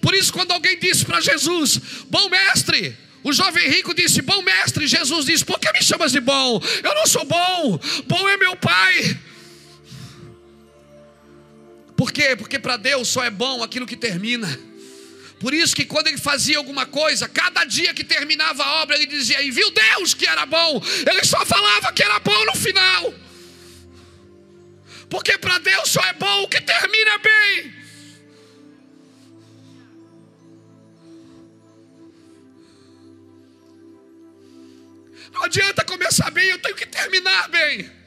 [0.01, 1.77] Por isso, quando alguém disse para Jesus:
[2.09, 2.97] Bom mestre.
[3.23, 6.61] O jovem rico disse: Bom mestre, Jesus disse: Por que me chamas de bom?
[6.83, 9.19] Eu não sou bom, bom é meu Pai.
[11.95, 12.35] Por quê?
[12.35, 14.59] Porque para Deus só é bom aquilo que termina.
[15.39, 19.05] Por isso que quando ele fazia alguma coisa, cada dia que terminava a obra, ele
[19.05, 20.81] dizia: E viu Deus que era bom.
[21.07, 23.13] Ele só falava que era bom no final.
[25.09, 27.80] Porque para Deus só é bom o que termina bem.
[35.31, 38.01] Não adianta começar bem, eu tenho que terminar bem.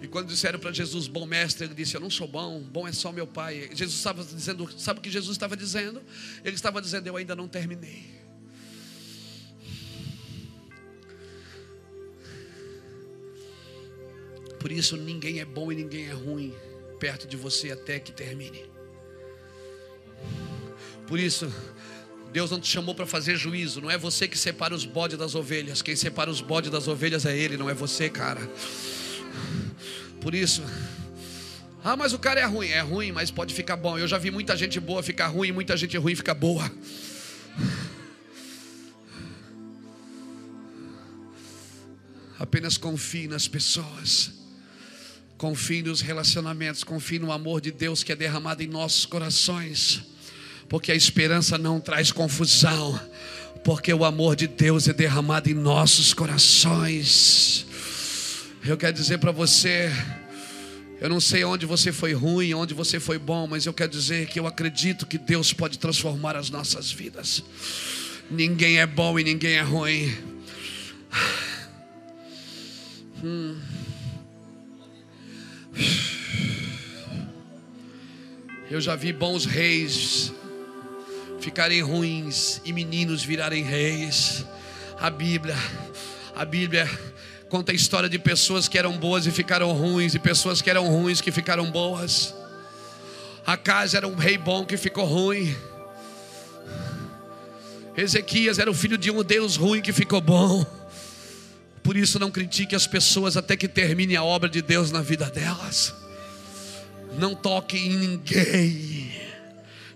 [0.00, 2.92] E quando disseram para Jesus, bom mestre, ele disse: Eu não sou bom, bom é
[2.92, 3.68] só meu pai.
[3.72, 6.02] Jesus estava dizendo, sabe o que Jesus estava dizendo?
[6.44, 8.04] Ele estava dizendo: Eu ainda não terminei.
[14.60, 16.54] Por isso, ninguém é bom e ninguém é ruim
[16.98, 18.64] perto de você até que termine.
[21.06, 21.52] Por isso,
[22.32, 25.34] Deus não te chamou para fazer juízo, não é você que separa os bodes das
[25.34, 25.82] ovelhas.
[25.82, 28.40] Quem separa os bodes das ovelhas é Ele, não é você, cara.
[30.20, 30.62] Por isso,
[31.88, 33.96] ah, mas o cara é ruim, é ruim, mas pode ficar bom.
[33.96, 36.68] Eu já vi muita gente boa ficar ruim, muita gente ruim ficar boa.
[42.40, 44.32] Apenas confie nas pessoas.
[45.38, 50.02] Confie nos relacionamentos, confie no amor de Deus que é derramado em nossos corações,
[50.68, 52.98] porque a esperança não traz confusão,
[53.64, 57.66] porque o amor de Deus é derramado em nossos corações.
[58.64, 59.90] Eu quero dizer para você,
[61.00, 64.26] eu não sei onde você foi ruim, onde você foi bom, mas eu quero dizer
[64.26, 67.42] que eu acredito que Deus pode transformar as nossas vidas.
[68.30, 70.16] Ninguém é bom e ninguém é ruim.
[73.22, 73.56] Hum.
[78.68, 80.32] Eu já vi bons reis
[81.46, 84.44] ficarem ruins e meninos virarem reis.
[84.98, 85.56] A Bíblia,
[86.34, 86.90] a Bíblia
[87.48, 90.88] conta a história de pessoas que eram boas e ficaram ruins, e pessoas que eram
[90.88, 92.34] ruins que ficaram boas.
[93.46, 95.56] A casa era um rei bom que ficou ruim.
[97.96, 100.66] Ezequias era o filho de um Deus ruim que ficou bom.
[101.80, 105.30] Por isso não critique as pessoas até que termine a obra de Deus na vida
[105.30, 105.94] delas.
[107.16, 108.95] Não toque em ninguém.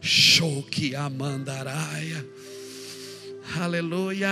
[0.01, 2.27] Show que amandaraia.
[3.61, 4.31] Aleluia.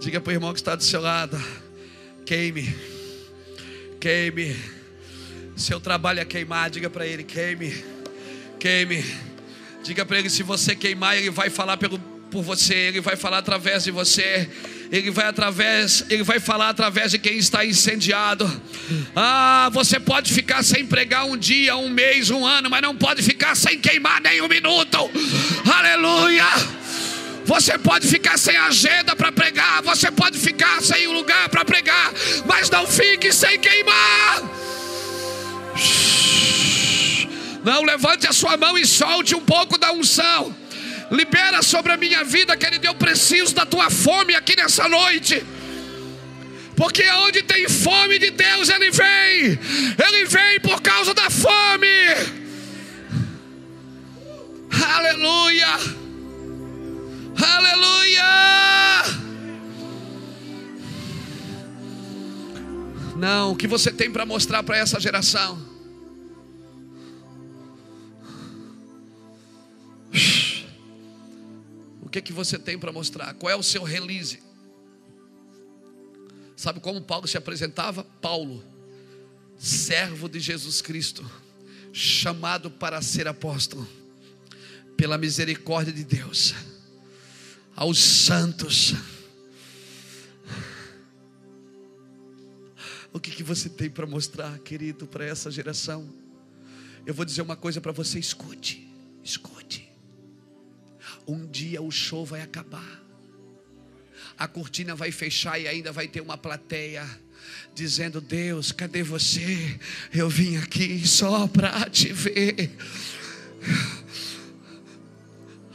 [0.00, 1.40] Diga para o irmão que está do seu lado.
[2.24, 2.74] Queime.
[4.00, 4.56] Queime.
[5.54, 6.70] Seu trabalho é queimar.
[6.70, 7.84] Diga para ele: queime.
[8.58, 9.04] Queime.
[9.82, 11.98] Diga para ele: se você queimar, ele vai falar pelo,
[12.30, 12.74] por você.
[12.74, 14.48] Ele vai falar através de você
[14.92, 18.44] ele vai através, ele vai falar através de quem está incendiado.
[19.16, 23.22] Ah, você pode ficar sem pregar um dia, um mês, um ano, mas não pode
[23.22, 25.10] ficar sem queimar nem um minuto.
[25.74, 26.44] Aleluia!
[27.46, 32.12] Você pode ficar sem agenda para pregar, você pode ficar sem um lugar para pregar,
[32.44, 34.42] mas não fique sem queimar.
[37.64, 40.54] Não levante a sua mão e solte um pouco da unção.
[41.12, 42.86] Libera sobre a minha vida, querido.
[42.86, 45.44] Eu preciso da tua fome aqui nessa noite.
[46.74, 49.58] Porque onde tem fome de Deus, Ele vem.
[50.06, 51.86] Ele vem por causa da fome.
[54.96, 55.68] Aleluia.
[57.36, 58.22] Aleluia.
[63.14, 65.72] Não, o que você tem para mostrar para essa geração?
[72.12, 73.32] Que, que você tem para mostrar?
[73.34, 74.42] Qual é o seu release?
[76.54, 78.04] Sabe como Paulo se apresentava?
[78.04, 78.62] Paulo,
[79.56, 81.28] servo de Jesus Cristo,
[81.92, 83.88] chamado para ser apóstolo,
[84.96, 86.54] pela misericórdia de Deus,
[87.74, 88.94] aos santos.
[93.12, 96.08] O que, que você tem para mostrar, querido, para essa geração?
[97.06, 98.88] Eu vou dizer uma coisa para você: escute,
[99.24, 99.81] escute.
[101.26, 103.02] Um dia o show vai acabar.
[104.38, 107.08] A cortina vai fechar e ainda vai ter uma plateia
[107.74, 109.78] dizendo: Deus, cadê você?
[110.12, 112.70] Eu vim aqui só para te ver.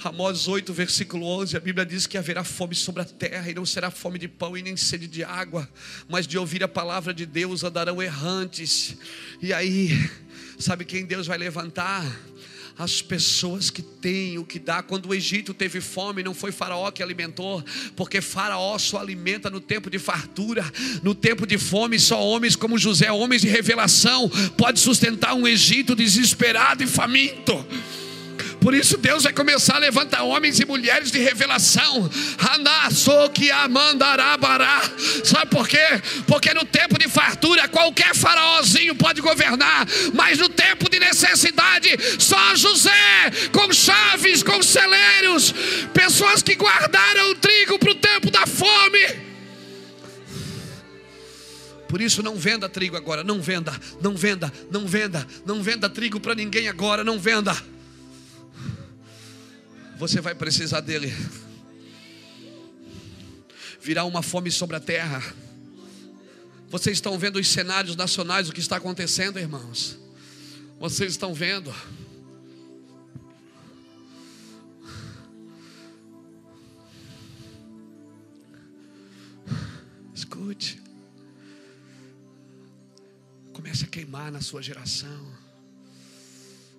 [0.03, 3.65] Amós 8, versículo 11, a Bíblia diz que haverá fome sobre a terra, e não
[3.65, 5.67] será fome de pão e nem sede de água,
[6.07, 8.95] mas de ouvir a palavra de Deus andarão errantes.
[9.41, 10.09] E aí,
[10.57, 12.05] sabe quem Deus vai levantar?
[12.77, 14.83] As pessoas que têm o que dá.
[14.83, 17.63] Quando o Egito teve fome, não foi Faraó que alimentou,
[17.95, 20.63] porque Faraó só alimenta no tempo de fartura,
[21.01, 25.95] no tempo de fome, só homens como José, homens de revelação, pode sustentar um Egito
[25.95, 27.65] desesperado e faminto.
[28.59, 32.09] Por isso Deus vai começar a levantar homens e mulheres de revelação.
[35.23, 36.01] Sabe por quê?
[36.25, 41.89] Porque no tempo de fartura qualquer faraózinho pode governar, mas no tempo de necessidade
[42.19, 42.91] só José
[43.51, 45.53] com chaves, com celeiros,
[45.93, 49.27] pessoas que guardaram o trigo para o tempo da fome.
[51.87, 56.19] Por isso não venda trigo agora, não venda, não venda, não venda, não venda trigo
[56.19, 57.55] para ninguém agora, não venda
[59.97, 61.11] você vai precisar dele.
[63.81, 65.23] Virá uma fome sobre a terra.
[66.69, 69.97] Vocês estão vendo os cenários nacionais, o que está acontecendo, irmãos?
[70.79, 71.73] Vocês estão vendo?
[80.13, 80.81] Escute.
[83.53, 85.46] Comece a queimar na sua geração.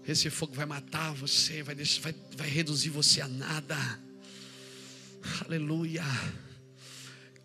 [0.09, 3.77] Esse fogo vai matar você, vai, deixar, vai, vai reduzir você a nada.
[5.45, 6.03] Aleluia.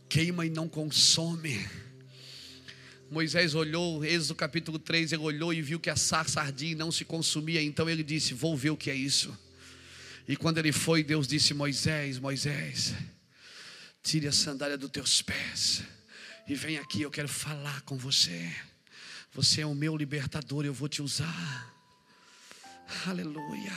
[0.07, 1.67] Queima e não consome.
[3.11, 6.89] Moisés olhou, Êxodo capítulo 3, ele olhou e viu que a sarça ardia e não
[6.89, 7.61] se consumia.
[7.61, 9.37] Então ele disse: Vou ver o que é isso.
[10.25, 12.93] E quando ele foi, Deus disse: Moisés, Moisés,
[14.01, 15.83] tire a sandália dos teus pés
[16.47, 18.55] e vem aqui, eu quero falar com você.
[19.33, 21.72] Você é o meu libertador, eu vou te usar.
[23.07, 23.73] Aleluia.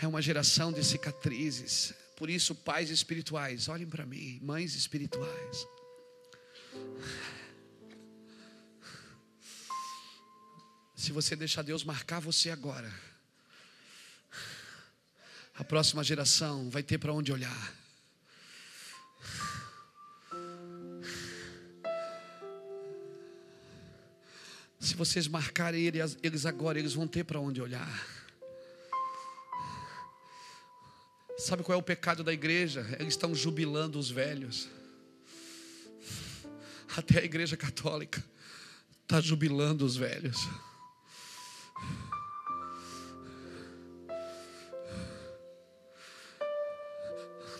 [0.00, 1.94] É uma geração de cicatrizes.
[2.16, 5.66] Por isso, pais espirituais, olhem para mim, mães espirituais.
[10.96, 12.92] Se você deixar Deus marcar você agora,
[15.54, 17.77] a próxima geração vai ter para onde olhar.
[24.80, 28.06] Se vocês marcarem eles agora, eles vão ter para onde olhar.
[31.36, 32.86] Sabe qual é o pecado da igreja?
[32.98, 34.68] Eles estão jubilando os velhos.
[36.96, 38.24] Até a igreja católica
[39.02, 40.36] está jubilando os velhos.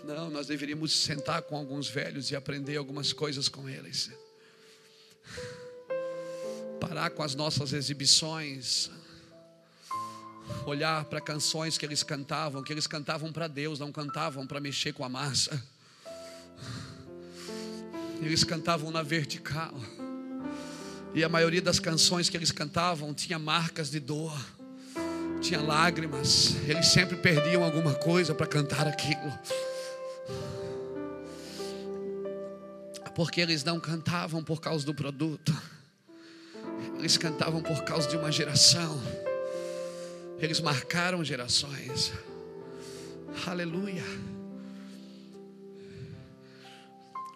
[0.05, 4.11] Não, nós deveríamos sentar com alguns velhos e aprender algumas coisas com eles
[6.89, 8.91] parar com as nossas exibições,
[10.65, 14.95] olhar para canções que eles cantavam, que eles cantavam para Deus, não cantavam para mexer
[14.95, 15.63] com a massa.
[18.23, 19.75] Eles cantavam na vertical.
[21.15, 24.35] E a maioria das canções que eles cantavam tinha marcas de dor,
[25.43, 26.57] tinha lágrimas.
[26.67, 29.39] Eles sempre perdiam alguma coisa para cantar aquilo.
[33.15, 35.78] Porque eles não cantavam por causa do produto.
[36.99, 39.01] Eles cantavam por causa de uma geração.
[40.39, 42.13] Eles marcaram gerações.
[43.47, 44.05] Aleluia.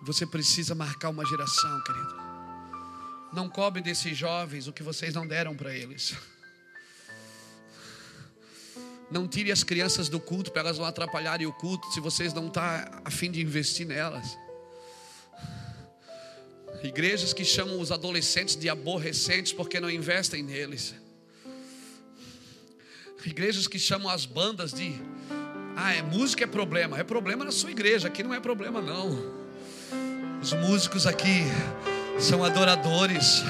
[0.03, 2.15] Você precisa marcar uma geração, querido.
[3.33, 6.15] Não cobre desses jovens o que vocês não deram para eles.
[9.11, 12.49] Não tire as crianças do culto para elas não atrapalharem o culto se vocês não
[12.49, 14.37] estão tá a fim de investir nelas.
[16.83, 20.95] Igrejas que chamam os adolescentes de aborrecentes porque não investem neles.
[23.25, 24.93] Igrejas que chamam as bandas de
[25.77, 26.99] ah, é música é problema.
[26.99, 29.43] É problema na sua igreja, aqui não é problema não.
[30.41, 31.45] Os músicos aqui
[32.19, 33.43] são adoradores.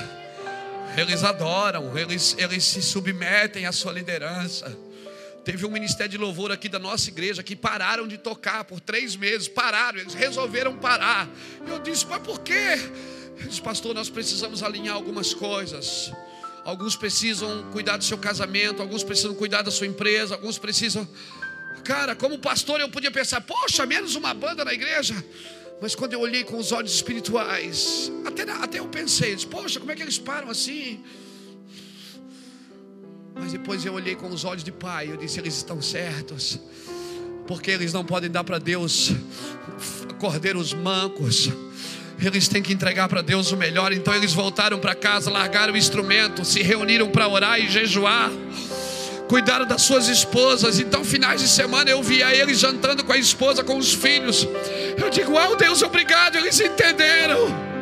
[0.96, 4.76] Eles adoram, eles, eles se submetem à sua liderança.
[5.44, 9.16] Teve um ministério de louvor aqui da nossa igreja que pararam de tocar por três
[9.16, 11.28] meses, pararam, eles resolveram parar.
[11.66, 12.78] Eu disse, mas por quê?
[13.48, 16.12] Diz, pastor, nós precisamos alinhar algumas coisas.
[16.64, 21.06] Alguns precisam cuidar do seu casamento, alguns precisam cuidar da sua empresa, alguns precisam.
[21.84, 25.14] Cara, como pastor eu podia pensar, poxa, menos uma banda na igreja.
[25.80, 29.96] Mas quando eu olhei com os olhos espirituais, até, até eu pensei, poxa, como é
[29.96, 31.02] que eles param assim?
[33.34, 36.60] Mas depois eu olhei com os olhos de pai, eu disse, eles estão certos.
[37.48, 39.10] Porque eles não podem dar para Deus
[40.20, 41.50] cordeiros mancos
[42.26, 43.92] eles têm que entregar para Deus o melhor.
[43.92, 48.30] Então eles voltaram para casa, largaram o instrumento, se reuniram para orar e jejuar.
[49.28, 50.78] Cuidaram das suas esposas.
[50.78, 54.46] Então, finais de semana eu via eles jantando com a esposa, com os filhos.
[55.00, 56.36] Eu digo, oh Deus, obrigado.
[56.36, 57.72] Eles entenderam.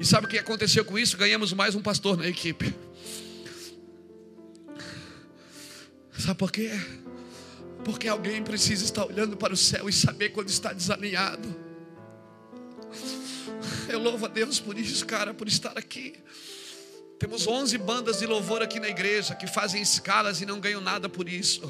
[0.00, 1.16] E sabe o que aconteceu com isso?
[1.16, 2.74] Ganhamos mais um pastor na equipe.
[6.18, 6.72] Sabe por quê?
[7.86, 11.54] Porque alguém precisa estar olhando para o céu e saber quando está desalinhado.
[13.88, 16.16] Eu louvo a Deus por isso, cara, por estar aqui.
[17.16, 21.08] Temos 11 bandas de louvor aqui na igreja que fazem escalas e não ganham nada
[21.08, 21.62] por isso.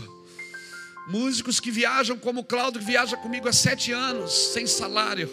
[1.07, 5.29] Músicos que viajam, como o Cláudio, que viaja comigo há sete anos, sem salário,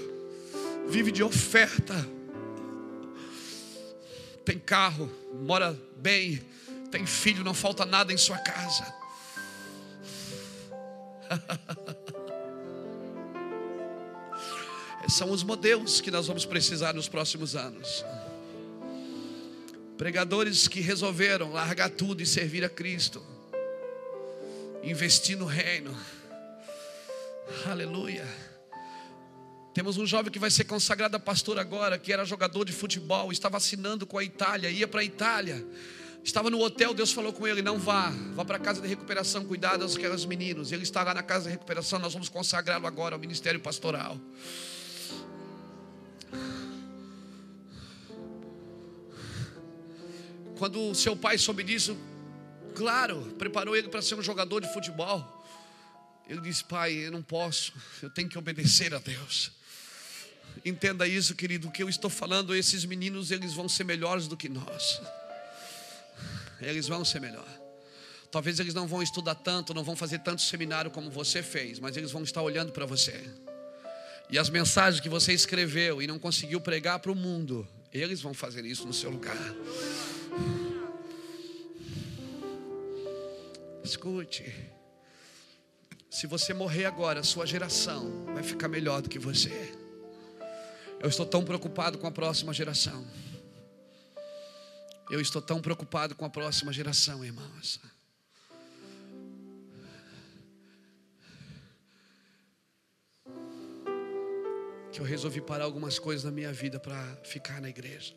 [0.89, 1.95] vive de oferta.
[4.43, 5.09] Tem carro,
[5.45, 6.41] mora bem,
[6.91, 9.02] tem filho, não falta nada em sua casa.
[15.09, 18.03] São os modelos que nós vamos precisar nos próximos anos.
[19.97, 23.21] Pregadores que resolveram largar tudo e servir a Cristo,
[24.81, 25.95] investir no reino.
[27.65, 28.25] Aleluia.
[29.73, 33.31] Temos um jovem que vai ser consagrado a pastor agora, que era jogador de futebol,
[33.31, 35.65] estava assinando com a Itália, ia para a Itália.
[36.23, 39.43] Estava no hotel, Deus falou com ele: não vá, vá para a casa de recuperação,
[39.45, 40.71] cuidar daquelas meninos.
[40.71, 44.17] Ele está lá na casa de recuperação, nós vamos consagrá-lo agora ao ministério pastoral.
[50.57, 51.97] Quando seu pai soube disso,
[52.73, 55.45] claro, preparou ele para ser um jogador de futebol.
[56.25, 59.51] Ele disse: Pai, eu não posso, eu tenho que obedecer a Deus.
[60.63, 64.37] Entenda isso, querido, o que eu estou falando, esses meninos, eles vão ser melhores do
[64.37, 65.01] que nós.
[66.63, 67.47] Eles vão ser melhor.
[68.31, 71.95] Talvez eles não vão estudar tanto, não vão fazer tanto seminário como você fez, mas
[71.95, 73.23] eles vão estar olhando para você.
[74.29, 78.33] E as mensagens que você escreveu e não conseguiu pregar para o mundo, eles vão
[78.33, 79.37] fazer isso no seu lugar.
[83.83, 84.51] Escute.
[86.09, 89.73] Se você morrer agora, sua geração vai ficar melhor do que você.
[90.99, 93.05] Eu estou tão preocupado com a próxima geração.
[95.13, 97.79] Eu estou tão preocupado com a próxima geração, irmãos.
[104.91, 108.15] Que eu resolvi parar algumas coisas na minha vida para ficar na igreja.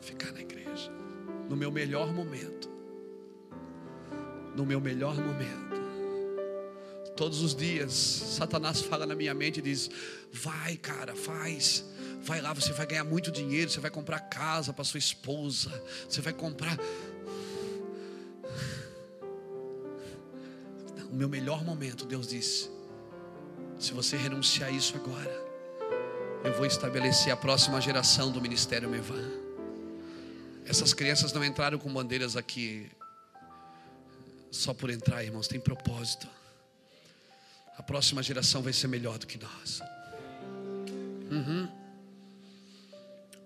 [0.00, 0.92] Ficar na igreja.
[1.50, 2.70] No meu melhor momento.
[4.54, 5.76] No meu melhor momento.
[7.16, 9.90] Todos os dias, Satanás fala na minha mente e diz:
[10.32, 11.84] Vai, cara, faz.
[12.22, 13.70] Vai lá, você vai ganhar muito dinheiro.
[13.70, 15.70] Você vai comprar casa para sua esposa.
[16.08, 16.78] Você vai comprar.
[21.10, 22.70] O meu melhor momento, Deus disse:
[23.78, 25.46] Se você renunciar a isso agora,
[26.44, 29.30] eu vou estabelecer a próxima geração do Ministério Mevan.
[30.66, 32.90] Essas crianças não entraram com bandeiras aqui
[34.50, 36.28] só por entrar, irmãos, tem propósito
[37.78, 39.80] a próxima geração vai ser melhor do que nós.
[41.30, 41.68] Uhum.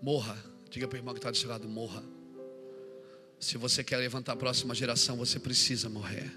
[0.03, 0.36] Morra.
[0.68, 2.03] Diga para o irmão que está do seu lado: morra.
[3.38, 6.30] Se você quer levantar a próxima geração, você precisa morrer.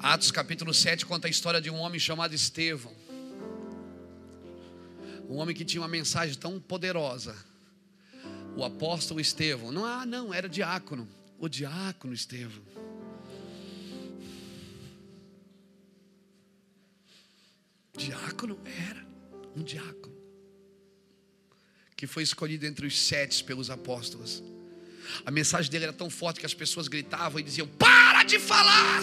[0.00, 2.92] Atos capítulo 7 conta a história de um homem chamado Estevão.
[5.28, 7.36] Um homem que tinha uma mensagem tão poderosa.
[8.56, 9.70] O apóstolo Estevão.
[9.70, 11.08] Não, ah, não, era diácono.
[11.38, 12.64] O diácono Estevão.
[17.96, 19.06] Diácono era
[19.56, 20.15] um diácono
[21.96, 24.42] que foi escolhido entre os sete pelos apóstolos.
[25.24, 29.02] A mensagem dele era tão forte que as pessoas gritavam e diziam: Para de falar!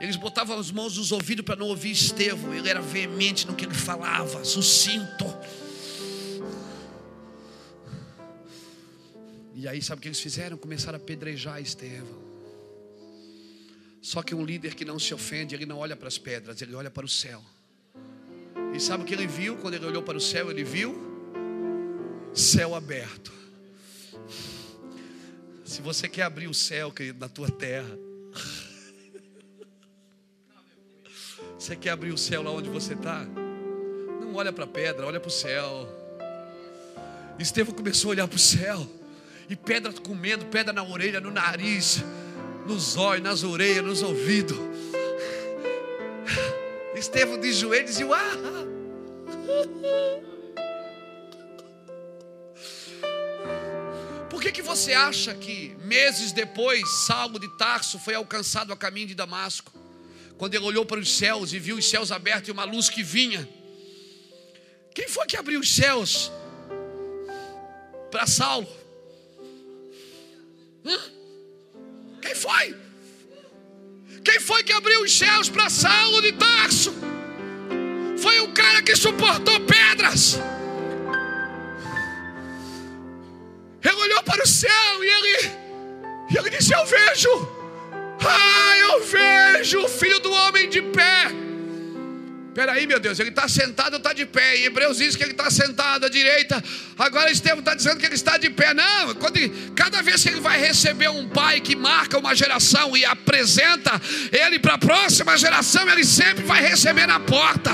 [0.00, 2.54] Eles botavam as mãos nos ouvidos para não ouvir Estevão.
[2.54, 5.24] Ele era veemente no que ele falava, sucinto.
[9.54, 10.56] E aí, sabe o que eles fizeram?
[10.56, 12.22] Começaram a apedrejar Estevão.
[14.02, 16.74] Só que um líder que não se ofende, ele não olha para as pedras, ele
[16.74, 17.42] olha para o céu.
[18.74, 20.50] E sabe o que ele viu quando ele olhou para o céu?
[20.50, 20.94] Ele viu
[22.32, 23.32] céu aberto.
[25.64, 27.98] Se você quer abrir o céu, querido, na tua terra,
[31.58, 33.24] você quer abrir o céu lá onde você está?
[34.20, 35.88] Não olha para a pedra, olha para o céu.
[37.38, 38.86] Estevão começou a olhar para o céu,
[39.48, 42.02] e pedra comendo, pedra na orelha, no nariz
[42.66, 44.56] nos olhos, nas orelhas, nos ouvidos.
[46.94, 48.64] Estevão de joelhos e ah!
[54.30, 59.08] Por que, que você acha que meses depois Saulo de Tarso foi alcançado a caminho
[59.08, 59.72] de Damasco?
[60.38, 63.02] Quando ele olhou para os céus e viu os céus abertos e uma luz que
[63.02, 63.48] vinha.
[64.94, 66.30] Quem foi que abriu os céus
[68.10, 68.68] para Saulo?
[70.84, 72.18] Hum?
[72.20, 72.83] Quem foi?
[74.22, 76.94] Quem foi que abriu os céus para Saulo de Tarso?
[78.18, 80.40] Foi o cara que suportou pedras.
[83.82, 85.52] Ele olhou para o céu e ele,
[86.30, 87.48] e ele disse: Eu vejo,
[88.26, 91.43] ah, eu vejo o filho do homem de pé
[92.54, 94.58] Peraí, meu Deus, ele está sentado ou está de pé?
[94.58, 96.62] Em Hebreus diz que ele está sentado à direita.
[96.96, 98.72] Agora Estevão está dizendo que ele está de pé.
[98.72, 99.40] Não, quando
[99.74, 104.00] cada vez que ele vai receber um pai que marca uma geração e apresenta
[104.30, 107.72] ele para a próxima geração, ele sempre vai receber na porta.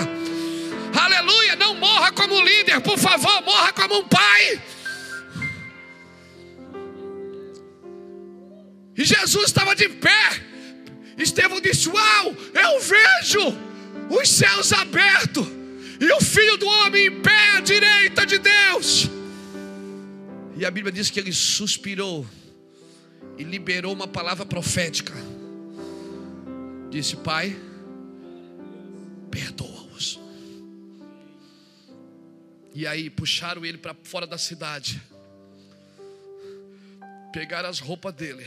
[0.99, 4.63] Aleluia, não morra como líder, por favor, morra como um pai.
[8.97, 10.43] E Jesus estava de pé.
[11.19, 13.70] Estevão disse: Uau, eu vejo
[14.11, 15.47] os céus abertos
[16.01, 19.09] e o filho do homem em pé à direita de Deus.
[20.57, 22.27] E a Bíblia diz que ele suspirou
[23.39, 25.15] e liberou uma palavra profética.
[26.91, 27.57] Disse, Pai,
[29.31, 30.19] perdoa-os.
[32.75, 35.01] E aí puxaram ele para fora da cidade.
[37.33, 38.45] Pegaram as roupas dele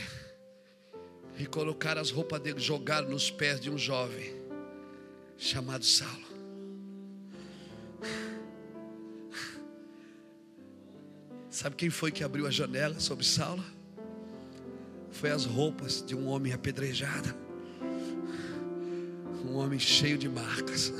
[1.38, 4.43] e colocaram as roupas dele, jogaram nos pés de um jovem
[5.44, 6.24] chamado Saulo.
[11.50, 13.62] Sabe quem foi que abriu a janela sobre Saulo?
[15.12, 17.34] Foi as roupas de um homem apedrejado,
[19.44, 20.92] um homem cheio de marcas.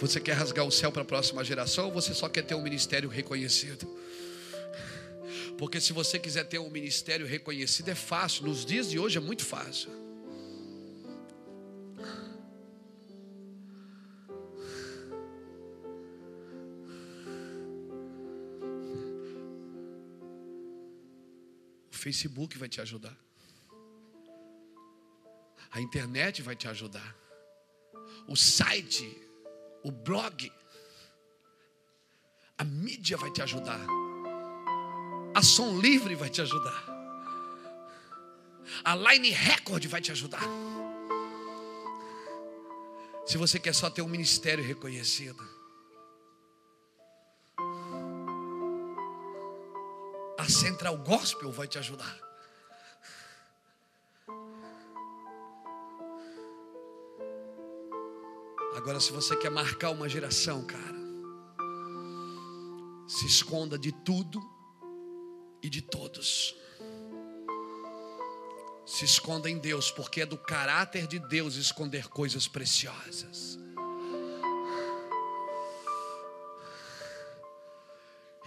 [0.00, 2.62] Você quer rasgar o céu para a próxima geração ou você só quer ter um
[2.62, 3.86] ministério reconhecido?
[5.58, 9.20] Porque se você quiser ter um ministério reconhecido é fácil, nos dias de hoje é
[9.20, 10.03] muito fácil.
[22.04, 23.16] Facebook vai te ajudar.
[25.70, 27.16] A internet vai te ajudar.
[28.28, 29.06] O site,
[29.82, 30.52] o blog,
[32.58, 33.80] a mídia vai te ajudar.
[35.34, 36.84] A Som Livre vai te ajudar.
[38.84, 40.46] A Line Record vai te ajudar.
[43.26, 45.42] Se você quer só ter um ministério reconhecido.
[50.36, 52.18] A Central Gospel vai te ajudar.
[58.76, 60.98] Agora, se você quer marcar uma geração, cara,
[63.06, 64.42] se esconda de tudo
[65.62, 66.54] e de todos.
[68.84, 73.63] Se esconda em Deus, porque é do caráter de Deus esconder coisas preciosas.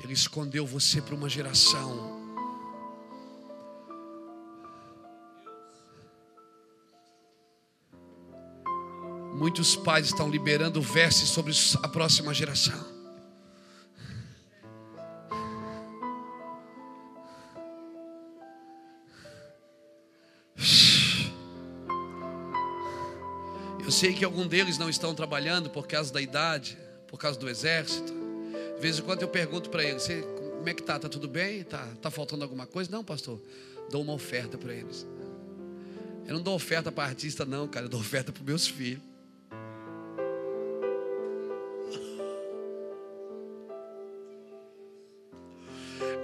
[0.07, 2.17] Ele escondeu você para uma geração.
[9.35, 11.51] Muitos pais estão liberando versos sobre
[11.83, 12.85] a próxima geração.
[23.83, 26.77] Eu sei que algum deles não estão trabalhando por causa da idade,
[27.09, 28.16] por causa do exército.
[28.78, 30.07] De vez em quando eu pergunto para eles:
[30.57, 30.99] como é que tá?
[30.99, 31.63] Tá tudo bem?
[31.63, 32.91] Tá, tá faltando alguma coisa?
[32.91, 33.41] Não, pastor.
[33.89, 35.05] Dou uma oferta para eles.
[36.28, 37.88] Eu não dou oferta para artista, não, cara.
[37.88, 39.01] Eu dou oferta para meus filhos.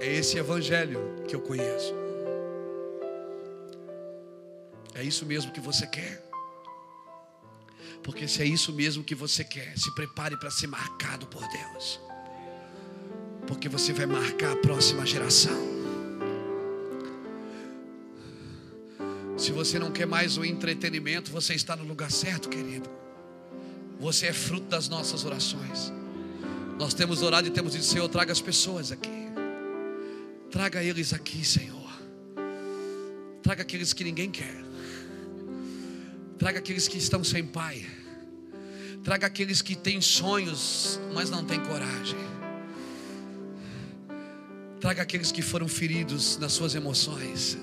[0.00, 1.92] É esse evangelho que eu conheço.
[4.94, 6.22] É isso mesmo que você quer.
[8.00, 11.98] Porque se é isso mesmo que você quer, se prepare para ser marcado por Deus
[13.46, 15.74] porque você vai marcar a próxima geração.
[19.36, 22.88] Se você não quer mais o entretenimento, você está no lugar certo, querido.
[24.00, 25.92] Você é fruto das nossas orações.
[26.78, 29.10] Nós temos orado e temos dito, Senhor, traga as pessoas aqui.
[30.50, 31.74] Traga eles aqui, Senhor.
[33.42, 34.64] Traga aqueles que ninguém quer.
[36.38, 37.84] Traga aqueles que estão sem pai.
[39.02, 42.33] Traga aqueles que têm sonhos, mas não têm coragem.
[44.84, 47.56] Traga aqueles que foram feridos nas suas emoções.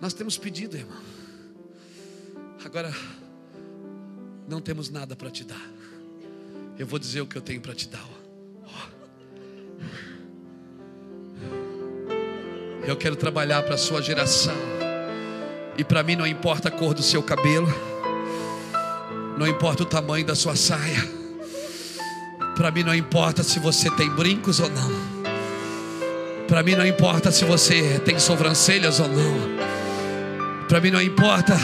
[0.00, 0.96] Nós temos pedido, irmão.
[2.64, 2.90] Agora,
[4.48, 5.70] não temos nada para te dar.
[6.78, 8.02] Eu vou dizer o que eu tenho para te dar.
[12.86, 14.56] Eu quero trabalhar para a sua geração.
[15.76, 17.68] E para mim não importa a cor do seu cabelo.
[19.36, 21.06] Não importa o tamanho da sua saia.
[22.56, 25.11] Para mim não importa se você tem brincos ou não.
[26.52, 30.66] Para mim não importa se você tem sobrancelhas ou não.
[30.68, 31.58] Para mim não importa.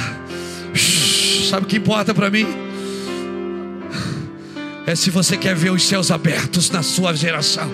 [1.51, 2.47] Sabe o que importa para mim?
[4.87, 7.71] É se você quer ver os céus abertos na sua geração.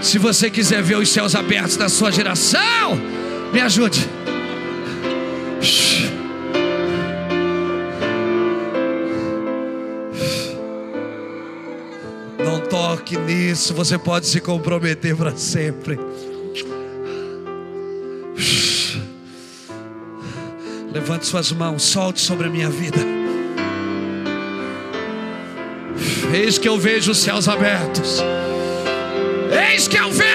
[0.00, 3.00] Se você quiser ver os céus abertos na sua geração,
[3.52, 4.04] me ajude.
[13.12, 15.98] Toque nisso, você pode se comprometer para sempre.
[20.92, 22.98] Levante suas mãos, solte sobre a minha vida.
[26.32, 28.20] Eis que eu vejo os céus abertos.
[29.70, 30.31] Eis que eu vejo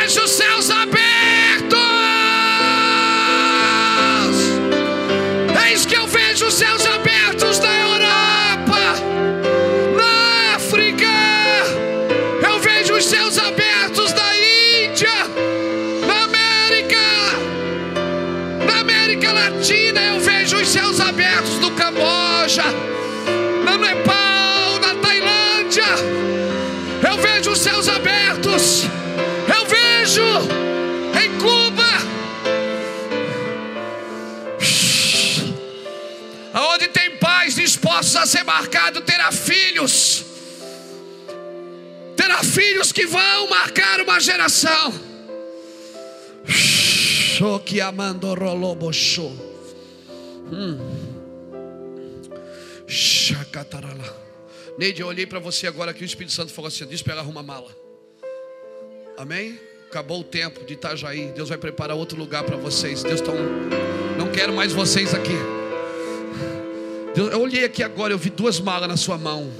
[19.18, 22.63] América Latina eu vejo os céus abertos no Camboja,
[23.65, 25.86] no Nepal, na Tailândia.
[27.07, 28.84] Eu vejo os céus abertos.
[29.47, 30.24] Eu vejo
[31.20, 31.88] em Cuba.
[36.53, 40.26] Aonde tem pais dispostos a ser marcado, terá filhos.
[42.15, 45.06] Terá filhos que vão marcar uma geração
[47.63, 49.31] que amando roloboshô.
[50.51, 50.77] Hum.
[54.77, 57.21] Neide, eu olhei para você agora que o Espírito Santo falou assim: diz para ela
[57.21, 57.75] arrumar mala.
[59.17, 59.59] Amém?
[59.88, 61.31] Acabou o tempo de Itajaí.
[61.31, 63.03] Deus vai preparar outro lugar para vocês.
[63.03, 63.31] Deus está
[64.17, 65.38] não quero mais vocês aqui.
[67.15, 69.51] eu olhei aqui agora, eu vi duas malas na sua mão.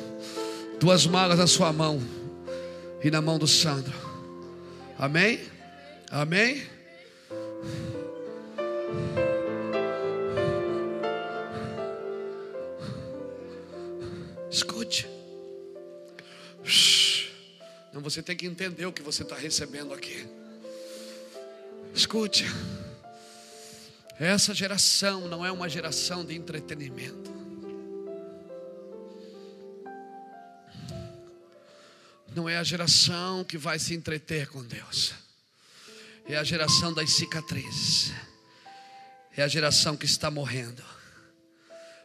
[0.80, 2.02] Duas malas na sua mão
[3.04, 3.94] e na mão do Sandro.
[4.98, 5.40] Amém?
[6.10, 6.77] Amém?
[14.50, 15.08] Escute.
[17.90, 20.28] Então você tem que entender o que você está recebendo aqui.
[21.94, 22.46] Escute.
[24.20, 27.36] Essa geração não é uma geração de entretenimento.
[32.36, 35.27] Não é a geração que vai se entreter com Deus.
[36.30, 38.12] É a geração das cicatrizes.
[39.36, 40.84] É a geração que está morrendo.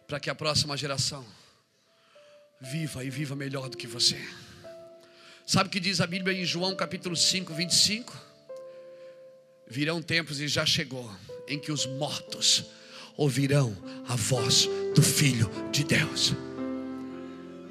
[0.07, 1.27] Para que a próxima geração
[2.61, 4.17] viva e viva melhor do que você.
[5.45, 8.17] Sabe o que diz a Bíblia em João capítulo 5, 25?
[9.67, 11.11] Virão tempos e já chegou
[11.49, 12.65] em que os mortos
[13.17, 13.77] ouvirão
[14.09, 16.33] a voz do Filho de Deus.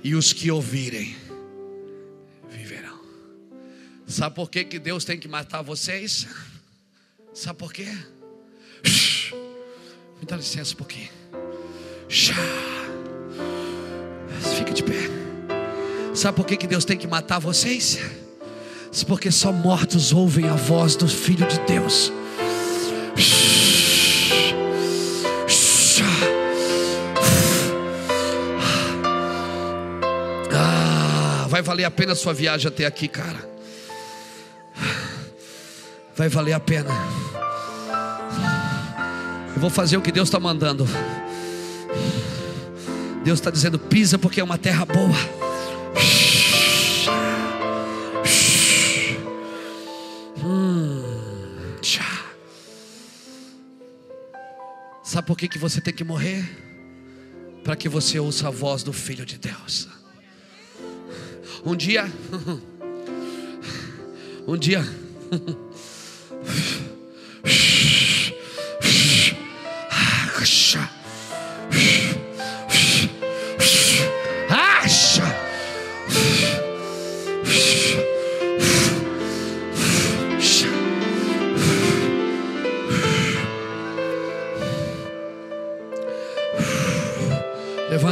[0.04, 1.16] E os que ouvirem.
[4.12, 6.28] Sabe por que, que Deus tem que matar vocês?
[7.34, 7.88] Sabe por quê?
[10.20, 11.07] Me dá licença um pouquinho.
[14.57, 15.09] Fica de pé.
[16.14, 17.99] Sabe por que, que Deus tem que matar vocês?
[19.07, 22.12] Porque só mortos ouvem a voz do Filho de Deus.
[30.53, 33.51] Ah, vai valer a pena a sua viagem até aqui, cara.
[36.16, 36.89] Vai valer a pena.
[39.55, 40.86] Eu vou fazer o que Deus está mandando.
[43.24, 45.41] Deus está dizendo: pisa porque é uma terra boa.
[55.12, 56.41] Sabe por que, que você tem que morrer?
[57.66, 59.89] Para que você ouça a voz do Filho de Deus.
[61.66, 62.05] Um dia,
[64.47, 64.80] um dia,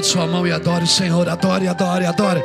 [0.10, 1.30] sua mão e adore o Senhor.
[1.30, 2.44] Adore, adore, adore.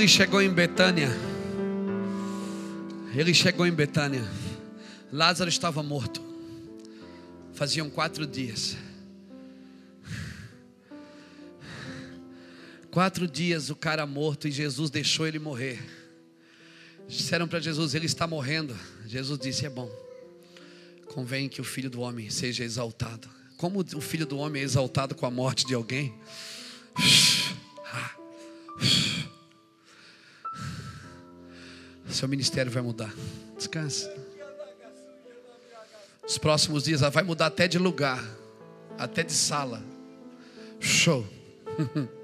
[0.00, 1.10] Ele chegou em Betânia.
[3.14, 4.26] Ele chegou em Betânia.
[5.12, 6.22] Lázaro estava morto.
[7.52, 8.78] Faziam quatro dias.
[12.90, 15.78] Quatro dias o cara morto e Jesus deixou ele morrer.
[17.06, 18.74] Disseram para Jesus: Ele está morrendo.
[19.06, 19.90] Jesus disse: É bom.
[21.08, 23.28] Convém que o filho do homem seja exaltado.
[23.58, 26.14] Como o filho do homem é exaltado com a morte de alguém?
[32.10, 33.12] Seu ministério vai mudar.
[33.56, 34.08] Descanse.
[36.26, 38.24] Os próximos dias ela vai mudar até de lugar,
[38.98, 39.82] até de sala.
[40.78, 41.26] Show.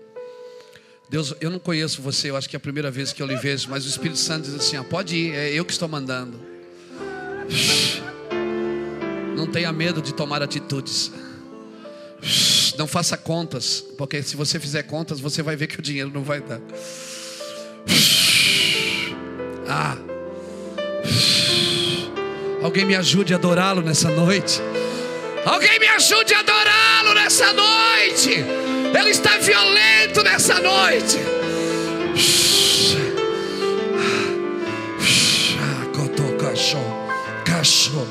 [1.09, 3.37] Deus, eu não conheço você, eu acho que é a primeira vez que eu lhe
[3.37, 6.41] vejo, mas o Espírito Santo diz assim: ó, pode ir, é eu que estou mandando.
[9.37, 11.13] Não tenha medo de tomar atitudes.
[12.77, 16.23] Não faça contas, porque se você fizer contas, você vai ver que o dinheiro não
[16.23, 16.61] vai dar.
[19.69, 19.97] Ah.
[22.63, 24.61] Alguém me ajude a adorá-lo nessa noite.
[25.45, 28.45] Alguém me ajude a adorá-lo nessa noite.
[28.99, 31.37] Ele está violento nessa noite.
[37.45, 38.07] Cachorro.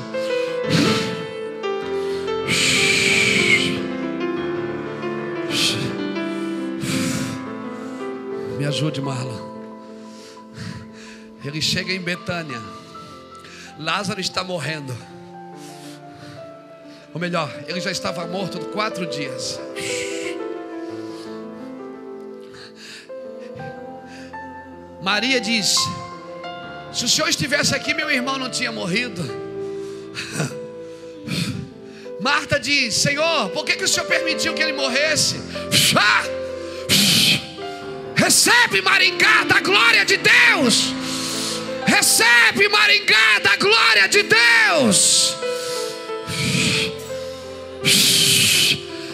[8.58, 9.45] Me ajude, Marla.
[11.46, 12.60] Ele chega em Betânia.
[13.78, 14.96] Lázaro está morrendo.
[17.14, 19.60] Ou melhor, ele já estava morto quatro dias.
[25.00, 25.76] Maria diz:
[26.92, 29.22] Se o senhor estivesse aqui, meu irmão não tinha morrido.
[32.20, 35.36] Marta diz: Senhor, por que, que o senhor permitiu que ele morresse?
[38.16, 41.05] Recebe Maringá da glória de Deus.
[41.96, 45.34] Recebe Maringá da glória de Deus.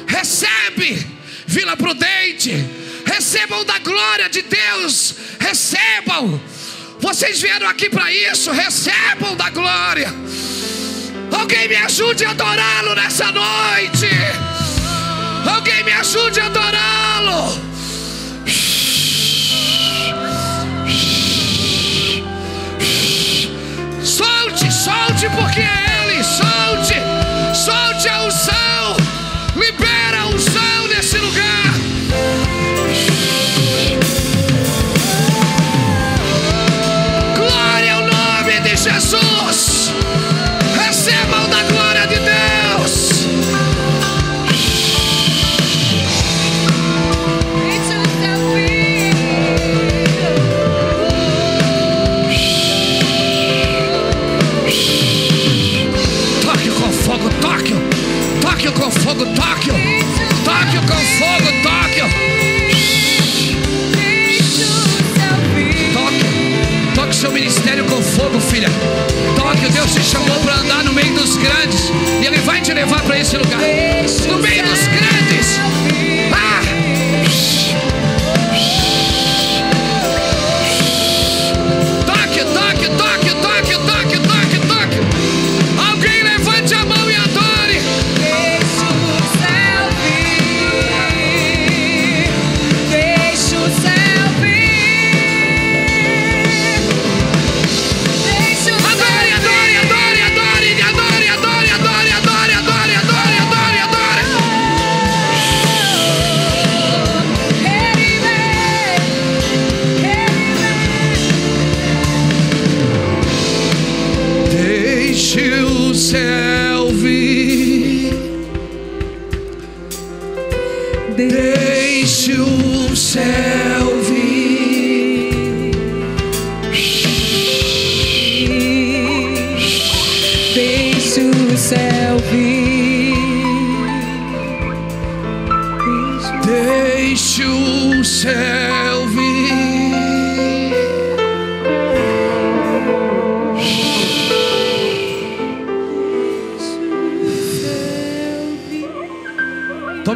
[0.09, 1.07] Recebe
[1.47, 2.53] Vila Prudente.
[3.07, 5.15] Recebam da glória de Deus.
[5.39, 6.41] Recebam.
[6.99, 8.51] Vocês vieram aqui para isso.
[8.51, 10.13] Recebam da glória.
[11.31, 14.09] Alguém me ajude a adorá-lo nessa noite.
[15.49, 17.72] Alguém me ajude a adorá-lo.
[25.35, 25.82] Porque
[68.63, 68.69] filha.
[69.35, 71.91] Toque, Deus te chamou para andar no meio dos grandes.
[72.21, 73.61] E Ele vai te levar para esse lugar.
[74.29, 75.12] No meio dos grandes.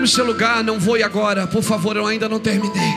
[0.06, 2.94] Tome seu lugar, não voe agora, por favor, eu ainda não terminei.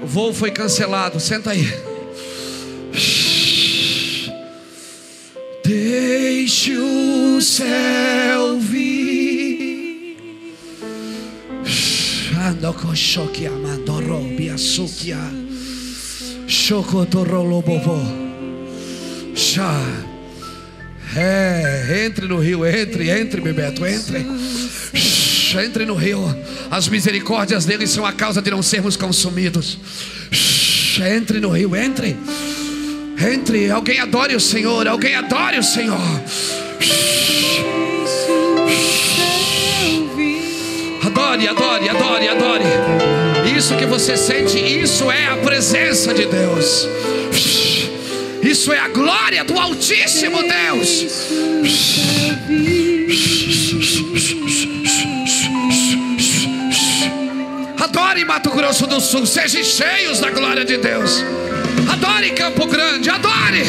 [0.00, 1.66] O voo foi cancelado, senta aí.
[5.64, 10.16] Deixe o céu vir.
[12.48, 15.18] Ando com choque amandoro biasukia.
[16.46, 17.98] Chocotorolobobo.
[19.34, 19.74] Chá.
[21.16, 24.24] É, entre no rio, entre, entre, Bebeto, entre.
[25.54, 26.22] Entre no rio.
[26.70, 29.78] As misericórdias dele são a causa de não sermos consumidos.
[31.14, 32.16] Entre no rio, entre.
[33.18, 36.00] Entre, alguém adore o Senhor, alguém adore o Senhor.
[41.04, 42.64] Adore, adore, adore, adore.
[43.56, 46.88] Isso que você sente, isso é a presença de Deus.
[48.42, 51.06] Isso é a glória do Altíssimo Deus.
[57.92, 61.22] Adore Mato Grosso do Sul, sejam cheios da glória de Deus.
[61.92, 63.64] Adore Campo Grande, adore.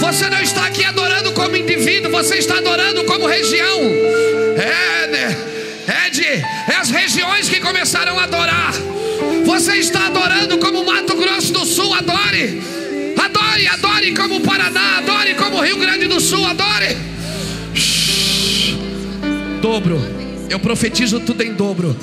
[0.00, 3.80] Você não está aqui adorando como indivíduo, você está adorando como região.
[4.56, 5.36] É, né?
[5.86, 8.72] É de é as regiões que começaram a adorar.
[9.44, 12.60] Você está adorando como Mato Grosso do Sul, adore.
[13.24, 16.96] Adore, adore como Paraná, adore como Rio Grande do Sul, adore.
[19.62, 20.25] Dobro.
[20.48, 21.96] Eu profetizo tudo em dobro.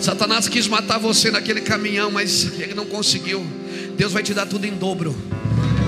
[0.00, 3.44] Satanás quis matar você naquele caminhão, mas ele não conseguiu.
[3.96, 5.14] Deus vai te dar tudo em dobro.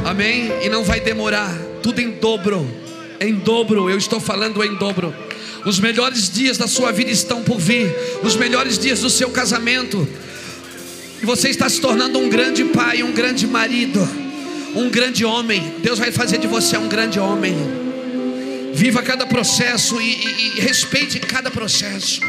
[0.05, 0.51] Amém?
[0.63, 1.55] E não vai demorar.
[1.83, 2.69] Tudo em dobro.
[3.21, 3.89] Em dobro.
[3.89, 5.15] Eu estou falando em dobro.
[5.65, 7.95] Os melhores dias da sua vida estão por vir.
[8.23, 10.09] Os melhores dias do seu casamento.
[11.23, 14.01] E você está se tornando um grande pai, um grande marido.
[14.75, 15.75] um grande homem.
[15.83, 17.88] Deus vai fazer de você um grande homem.
[18.79, 22.21] Viva cada processo e, e- e respeite cada processo.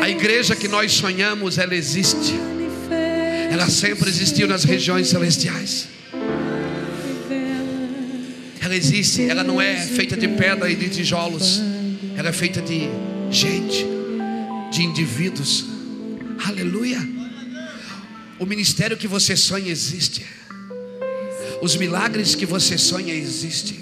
[0.00, 2.34] A igreja que nós sonhamos, ela existe.
[3.50, 5.88] Ela sempre existiu nas regiões celestiais.
[8.60, 11.60] Ela existe, ela não é feita de pedra e de tijolos.
[12.16, 12.88] Ela é feita de
[13.28, 13.84] gente,
[14.70, 15.64] de indivíduos.
[16.46, 17.00] Aleluia.
[18.38, 20.24] O ministério que você sonha existe.
[21.62, 23.78] Os milagres que você sonha existem.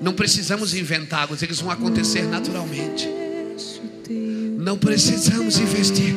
[0.00, 3.08] Não precisamos inventá-los, eles vão acontecer naturalmente.
[4.58, 6.14] Não precisamos investir.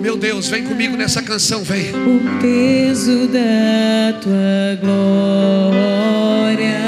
[0.00, 1.90] Meu Deus, vem comigo nessa canção, vem.
[1.90, 6.78] o peso da tua glória,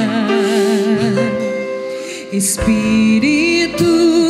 [2.33, 3.85] Espírito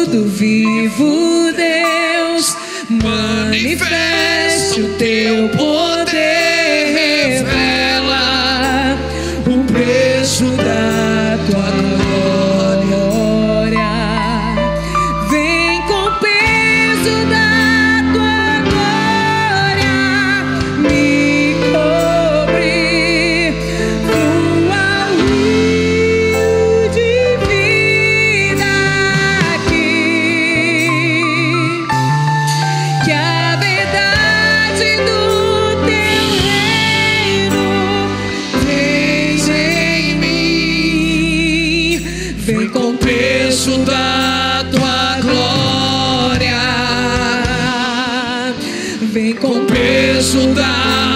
[0.07, 2.57] do vivo Deus,
[3.03, 6.00] manifesta o teu poder,
[49.13, 51.10] Vem com o peso da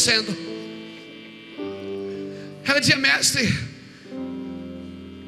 [0.00, 0.36] acontecendo.
[2.64, 3.52] Ela dizia: Mestre,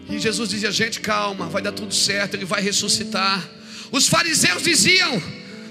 [0.09, 3.49] e Jesus dizia: gente, calma, vai dar tudo certo, ele vai ressuscitar.
[3.91, 5.23] Os fariseus diziam: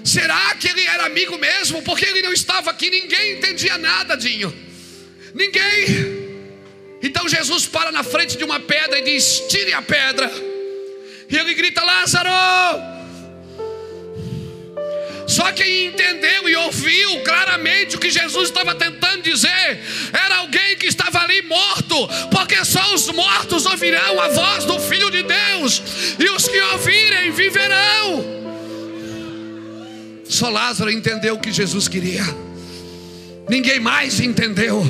[0.04, 1.82] será que ele era amigo mesmo?
[1.82, 4.54] Porque ele não estava aqui, ninguém entendia nada, Dinho.
[5.34, 6.22] Ninguém.
[7.02, 10.30] Então Jesus para na frente de uma pedra e diz: tire a pedra.
[11.28, 12.92] E ele grita: Lázaro.
[15.32, 18.74] Só quem entendeu e ouviu claramente o que Jesus estava
[20.12, 25.10] era alguém que estava ali morto, porque só os mortos ouvirão a voz do Filho
[25.10, 25.82] de Deus,
[26.18, 28.24] e os que ouvirem viverão.
[30.24, 32.24] Só Lázaro entendeu o que Jesus queria,
[33.48, 34.82] ninguém mais entendeu.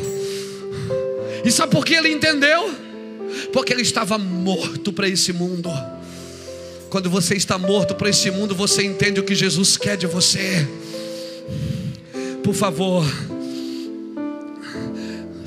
[1.45, 2.73] E sabe por que ele entendeu?
[3.53, 5.71] Porque ele estava morto para esse mundo.
[6.89, 10.69] Quando você está morto para esse mundo, você entende o que Jesus quer de você.
[12.45, 13.05] Por favor,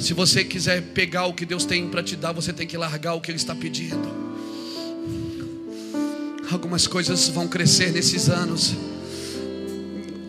[0.06, 3.16] se você quiser pegar o que Deus tem para te dar, você tem que largar
[3.16, 4.08] o que Ele está pedindo.
[6.51, 8.76] Algumas coisas vão crescer nesses anos.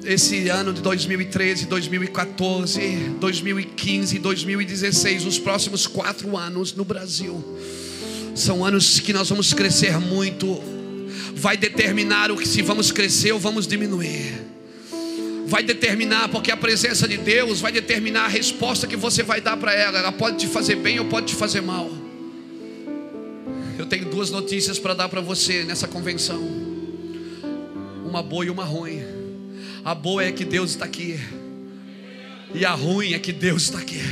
[0.03, 2.81] Esse ano de 2013, 2014,
[3.21, 7.45] 2015, 2016, os próximos quatro anos no Brasil,
[8.35, 10.59] são anos que nós vamos crescer muito
[11.35, 14.56] vai determinar o que se vamos crescer ou vamos diminuir.
[15.47, 19.57] Vai determinar, porque a presença de Deus vai determinar a resposta que você vai dar
[19.57, 19.99] para ela.
[20.01, 21.89] Ela pode te fazer bem ou pode te fazer mal.
[23.79, 26.43] Eu tenho duas notícias para dar para você nessa convenção:
[28.05, 29.01] uma boa e uma ruim.
[29.85, 31.17] A boa é que Deus está aqui.
[32.53, 34.03] E a ruim é que Deus está aqui.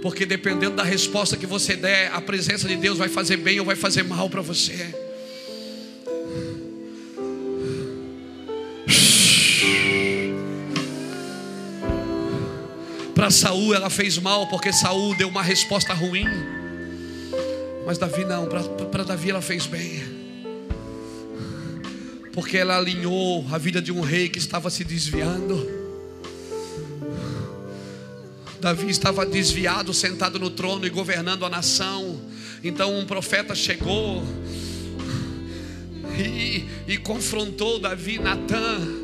[0.00, 3.66] Porque dependendo da resposta que você der, a presença de Deus vai fazer bem ou
[3.66, 4.94] vai fazer mal para você.
[13.22, 16.26] Para Saul ela fez mal porque Saul deu uma resposta ruim.
[17.86, 18.48] Mas Davi não,
[18.90, 20.02] para Davi ela fez bem.
[22.32, 25.70] Porque ela alinhou a vida de um rei que estava se desviando.
[28.60, 32.20] Davi estava desviado, sentado no trono e governando a nação.
[32.64, 34.24] Então um profeta chegou
[36.18, 39.01] e, e confrontou Davi, Natan.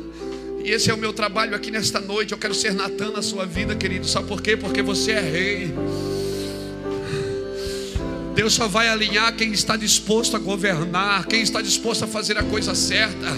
[0.69, 2.31] E esse é o meu trabalho aqui nesta noite.
[2.31, 4.07] Eu quero ser Natan na sua vida, querido.
[4.07, 4.55] Sabe por quê?
[4.55, 5.73] Porque você é rei.
[8.35, 12.43] Deus só vai alinhar quem está disposto a governar, quem está disposto a fazer a
[12.43, 13.35] coisa certa.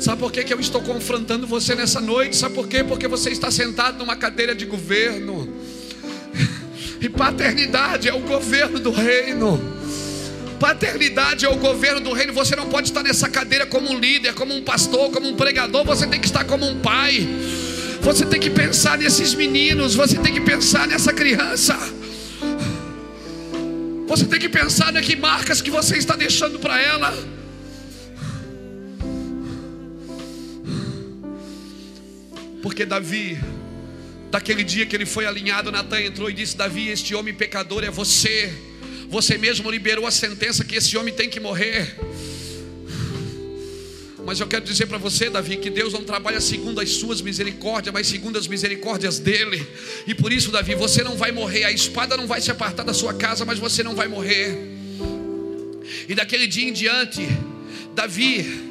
[0.00, 2.34] Sabe por que, que eu estou confrontando você nessa noite?
[2.34, 2.82] Sabe por quê?
[2.82, 5.48] Porque você está sentado numa cadeira de governo.
[6.98, 9.75] E paternidade é o governo do reino.
[10.58, 12.32] Paternidade é o governo do reino.
[12.32, 15.84] Você não pode estar nessa cadeira como um líder, como um pastor, como um pregador.
[15.84, 17.28] Você tem que estar como um pai.
[18.00, 19.94] Você tem que pensar nesses meninos.
[19.94, 21.76] Você tem que pensar nessa criança.
[24.06, 27.12] Você tem que pensar nas que marcas que você está deixando para ela.
[32.62, 33.38] Porque Davi,
[34.30, 37.90] daquele dia que ele foi alinhado, Natan entrou e disse: Davi, este homem pecador é
[37.90, 38.52] você.
[39.08, 41.96] Você mesmo liberou a sentença que esse homem tem que morrer.
[44.26, 47.92] Mas eu quero dizer para você, Davi, que Deus não trabalha segundo as suas misericórdias,
[47.94, 49.64] mas segundo as misericórdias dele.
[50.04, 51.62] E por isso, Davi, você não vai morrer.
[51.62, 54.58] A espada não vai se apartar da sua casa, mas você não vai morrer.
[56.08, 57.24] E daquele dia em diante,
[57.94, 58.64] Davi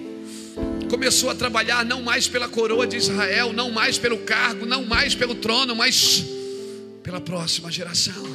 [0.90, 5.16] começou a trabalhar não mais pela coroa de Israel, não mais pelo cargo, não mais
[5.16, 6.26] pelo trono, mas
[7.02, 8.35] pela próxima geração.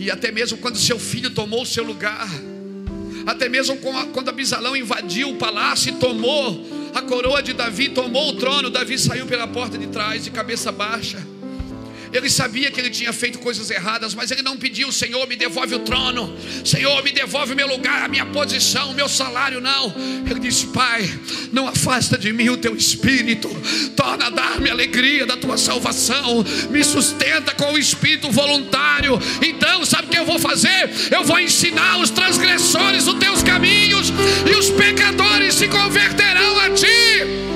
[0.00, 2.26] E até mesmo quando seu filho tomou o seu lugar,
[3.26, 8.36] até mesmo quando Abisalão invadiu o palácio e tomou a coroa de Davi, tomou o
[8.36, 11.18] trono, Davi saiu pela porta de trás de cabeça baixa.
[12.12, 15.74] Ele sabia que ele tinha feito coisas erradas, mas ele não pediu: Senhor, me devolve
[15.74, 19.60] o trono, Senhor, me devolve o meu lugar, a minha posição, o meu salário.
[19.60, 19.94] Não.
[20.28, 21.08] Ele disse: Pai,
[21.52, 23.48] não afasta de mim o teu espírito,
[23.96, 29.18] torna a dar-me alegria da tua salvação, me sustenta com o espírito voluntário.
[29.42, 30.90] Então, sabe o que eu vou fazer?
[31.10, 34.12] Eu vou ensinar os transgressores os teus caminhos,
[34.50, 37.50] e os pecadores se converterão a ti.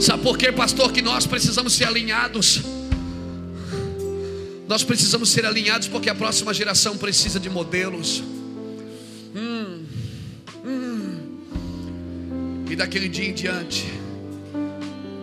[0.00, 0.92] Sabe por quê, pastor?
[0.92, 2.60] Que nós precisamos ser alinhados.
[4.72, 8.22] Nós precisamos ser alinhados porque a próxima geração precisa de modelos.
[9.36, 9.84] Hum,
[10.64, 12.64] hum.
[12.70, 13.84] E daquele dia em diante,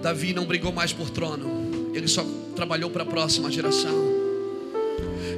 [0.04, 2.24] Davi não brigou mais por trono, ele só
[2.56, 3.92] trabalhou para a próxima geração.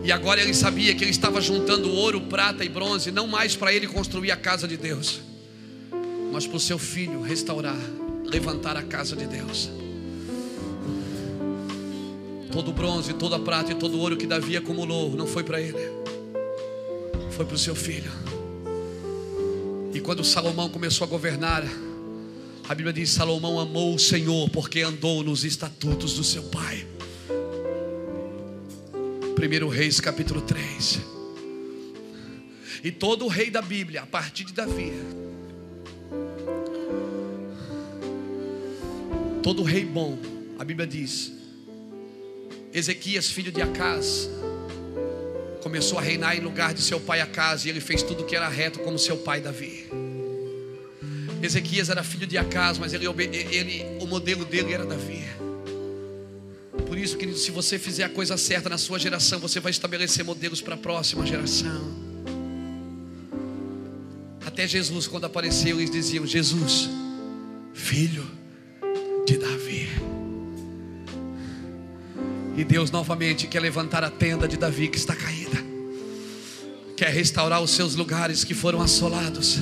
[0.04, 3.72] E agora ele sabia que ele estava juntando ouro, prata e bronze, não mais para
[3.72, 5.22] ele construir a casa de Deus,
[6.34, 7.80] mas para o seu filho restaurar
[8.26, 9.70] levantar a casa de Deus.
[12.52, 15.78] Todo bronze, toda prata e todo ouro que Davi acumulou não foi para ele,
[17.32, 18.12] foi para o seu filho.
[19.94, 21.64] E quando Salomão começou a governar,
[22.68, 26.86] a Bíblia diz: Salomão amou o Senhor porque andou nos estatutos do seu pai.
[29.38, 31.00] 1 Reis capítulo 3.
[32.84, 34.92] E todo o rei da Bíblia, a partir de Davi,
[39.42, 40.20] Todo rei bom,
[40.60, 41.34] a Bíblia diz,
[42.74, 44.30] Ezequias, filho de Acas,
[45.62, 48.48] começou a reinar em lugar de seu pai Acas, e ele fez tudo que era
[48.48, 49.90] reto como seu pai Davi.
[51.42, 55.24] Ezequias era filho de Acas, mas ele, ele, o modelo dele era Davi.
[56.88, 60.24] Por isso, querido, se você fizer a coisa certa na sua geração, você vai estabelecer
[60.24, 62.12] modelos para a próxima geração.
[64.46, 66.90] Até Jesus, quando apareceu, eles diziam: Jesus,
[67.74, 68.30] filho
[69.26, 70.11] de Davi.
[72.62, 75.58] E Deus novamente quer levantar a tenda de Davi que está caída,
[76.96, 79.58] quer restaurar os seus lugares que foram assolados.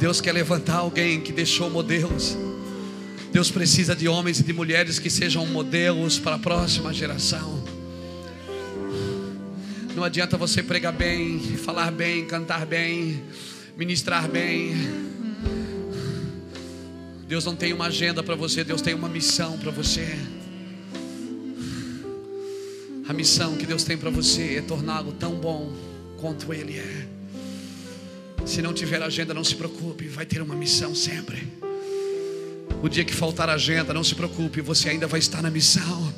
[0.00, 2.38] Deus quer levantar alguém que deixou modelos.
[3.30, 7.62] Deus precisa de homens e de mulheres que sejam modelos para a próxima geração.
[9.94, 13.22] Não adianta você pregar bem, falar bem, cantar bem,
[13.76, 15.12] ministrar bem
[17.32, 20.18] Deus não tem uma agenda para você, Deus tem uma missão para você.
[23.08, 25.72] A missão que Deus tem para você é torná-lo tão bom
[26.20, 27.08] quanto Ele é.
[28.46, 31.46] Se não tiver agenda, não se preocupe, vai ter uma missão sempre.
[32.80, 36.12] O dia que faltar agenda, não se preocupe, você ainda vai estar na missão,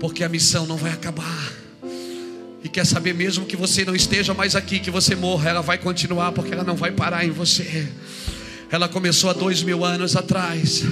[0.00, 1.52] porque a missão não vai acabar.
[2.64, 5.78] E quer saber mesmo que você não esteja mais aqui, que você morra, ela vai
[5.78, 7.86] continuar, porque ela não vai parar em você.
[8.70, 10.82] Ela começou há dois mil anos atrás.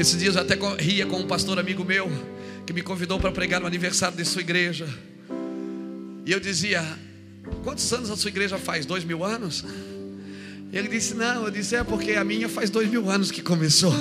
[0.00, 2.10] Esses dias eu até ria com um pastor amigo meu
[2.64, 4.88] que me convidou para pregar no aniversário de sua igreja.
[6.24, 6.82] E eu dizia:
[7.62, 8.86] Quantos anos a sua igreja faz?
[8.86, 9.62] Dois mil anos?
[10.72, 13.92] Ele disse: Não, eu disse: É porque a minha faz dois mil anos que começou.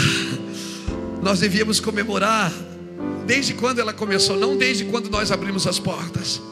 [1.22, 2.52] Nós devíamos comemorar
[3.26, 6.42] desde quando ela começou, não desde quando nós abrimos as portas.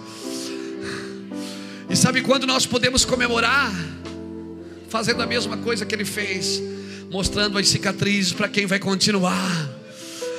[1.90, 3.70] E sabe quando nós podemos comemorar?
[4.88, 6.62] Fazendo a mesma coisa que ele fez,
[7.12, 9.68] mostrando as cicatrizes para quem vai continuar.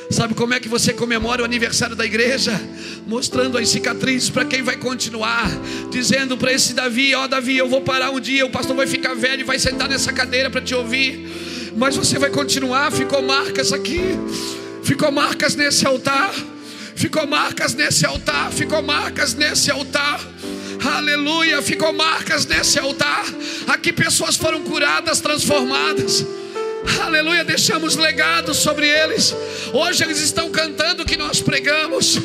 [0.09, 2.59] Sabe como é que você comemora o aniversário da igreja?
[3.07, 5.49] Mostrando as cicatrizes para quem vai continuar,
[5.91, 8.87] dizendo para esse Davi: Ó, oh, Davi, eu vou parar um dia, o pastor vai
[8.87, 12.91] ficar velho e vai sentar nessa cadeira para te ouvir, mas você vai continuar.
[12.91, 14.01] Ficou marcas aqui,
[14.83, 16.33] ficou marcas nesse altar,
[16.95, 20.19] ficou marcas nesse altar, ficou marcas nesse altar.
[20.83, 23.25] Aleluia, ficou marcas nesse altar.
[23.67, 26.25] Aqui pessoas foram curadas, transformadas.
[27.01, 29.33] Aleluia, deixamos legado sobre eles.
[29.73, 32.17] Hoje eles estão cantando o que nós pregamos,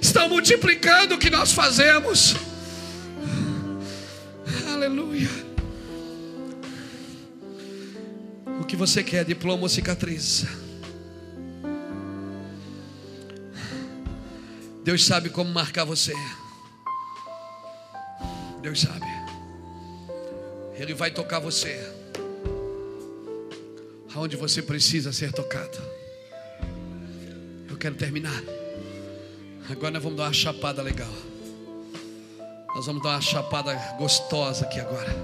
[0.00, 2.34] estão multiplicando o que nós fazemos.
[4.72, 5.30] Aleluia.
[8.60, 10.44] O que você quer, diploma ou cicatriz?
[14.82, 16.14] Deus sabe como marcar você.
[18.60, 19.06] Deus sabe.
[20.76, 22.03] Ele vai tocar você
[24.14, 25.76] aonde você precisa ser tocado.
[27.68, 28.42] Eu quero terminar.
[29.68, 31.12] Agora nós vamos dar uma chapada legal.
[32.74, 35.14] Nós vamos dar uma chapada gostosa aqui agora.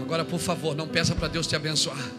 [0.00, 2.10] Agora, por favor, não peça para Deus te abençoar.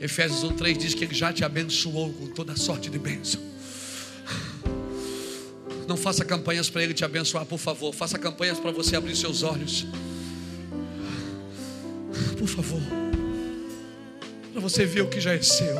[0.00, 3.40] Efésios 1:3 diz que Ele já te abençoou com toda sorte de bênção.
[5.88, 7.94] Não faça campanhas para Ele te abençoar, por favor.
[7.94, 9.86] Faça campanhas para você abrir seus olhos
[12.38, 12.80] por favor,
[14.52, 15.76] para você ver o que já é seu.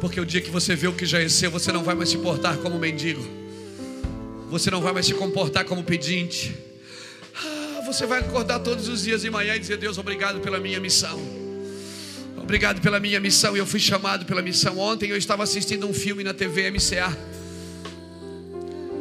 [0.00, 2.10] Porque o dia que você vê o que já é seu, você não vai mais
[2.10, 3.26] se portar como mendigo,
[4.50, 6.54] você não vai mais se comportar como pedinte.
[7.34, 10.78] Ah, você vai acordar todos os dias de manhã e dizer: Deus, obrigado pela minha
[10.78, 11.44] missão.
[12.44, 13.56] Obrigado pela minha missão.
[13.56, 14.78] Eu fui chamado pela missão.
[14.78, 17.16] Ontem eu estava assistindo um filme na TV MCA.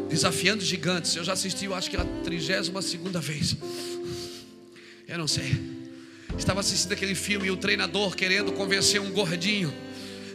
[0.09, 1.17] Desafiando Gigantes.
[1.17, 3.57] Eu já assisti, eu acho que a 32 segunda vez.
[5.13, 5.55] Eu não sei.
[6.35, 9.71] Estava assistindo aquele filme e o treinador querendo convencer um gordinho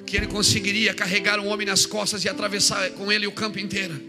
[0.07, 4.01] que ele conseguiria carregar um homem nas costas e atravessar com ele o campo inteiro.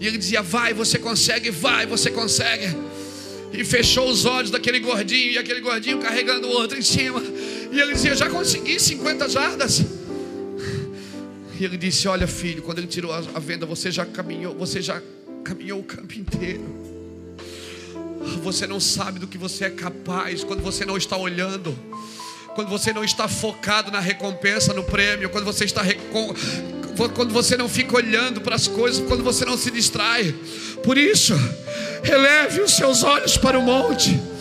[0.00, 2.74] E ele dizia: Vai, você consegue, vai, você consegue.
[3.52, 7.22] E fechou os olhos daquele gordinho e aquele gordinho carregando o outro em cima.
[7.70, 9.82] E ele dizia: Já consegui 50 jardas.
[11.60, 15.02] E ele disse: Olha, filho, quando ele tirou a venda, você já caminhou, você já
[15.44, 16.81] caminhou o campo inteiro.
[18.42, 21.78] Você não sabe do que você é capaz quando você não está olhando,
[22.54, 25.82] quando você não está focado na recompensa, no prêmio, quando você está
[27.14, 30.34] quando você não fica olhando para as coisas, quando você não se distrai.
[30.82, 31.34] Por isso,
[32.04, 34.31] eleve os seus olhos para o monte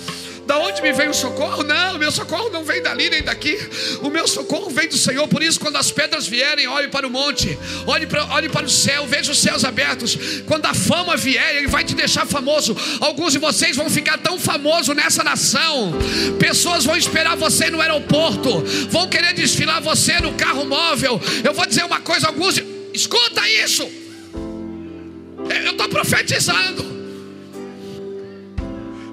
[0.46, 1.64] da onde me vem o socorro?
[1.64, 3.58] Não, meu socorro não vem dali nem daqui.
[4.02, 5.28] O meu socorro vem do Senhor.
[5.28, 8.70] Por isso, quando as pedras vierem, olhe para o monte, olhe para, olhe para o
[8.70, 10.18] céu, veja os céus abertos.
[10.46, 12.76] Quando a fama vier, Ele vai te deixar famoso.
[13.00, 15.94] Alguns de vocês vão ficar tão famosos nessa nação.
[16.40, 21.22] Pessoas vão esperar você no aeroporto, vão querer desfilar você no carro móvel.
[21.44, 22.62] Eu vou dizer uma coisa, alguns.
[22.94, 23.90] Escuta isso.
[25.64, 26.91] Eu estou profetizando.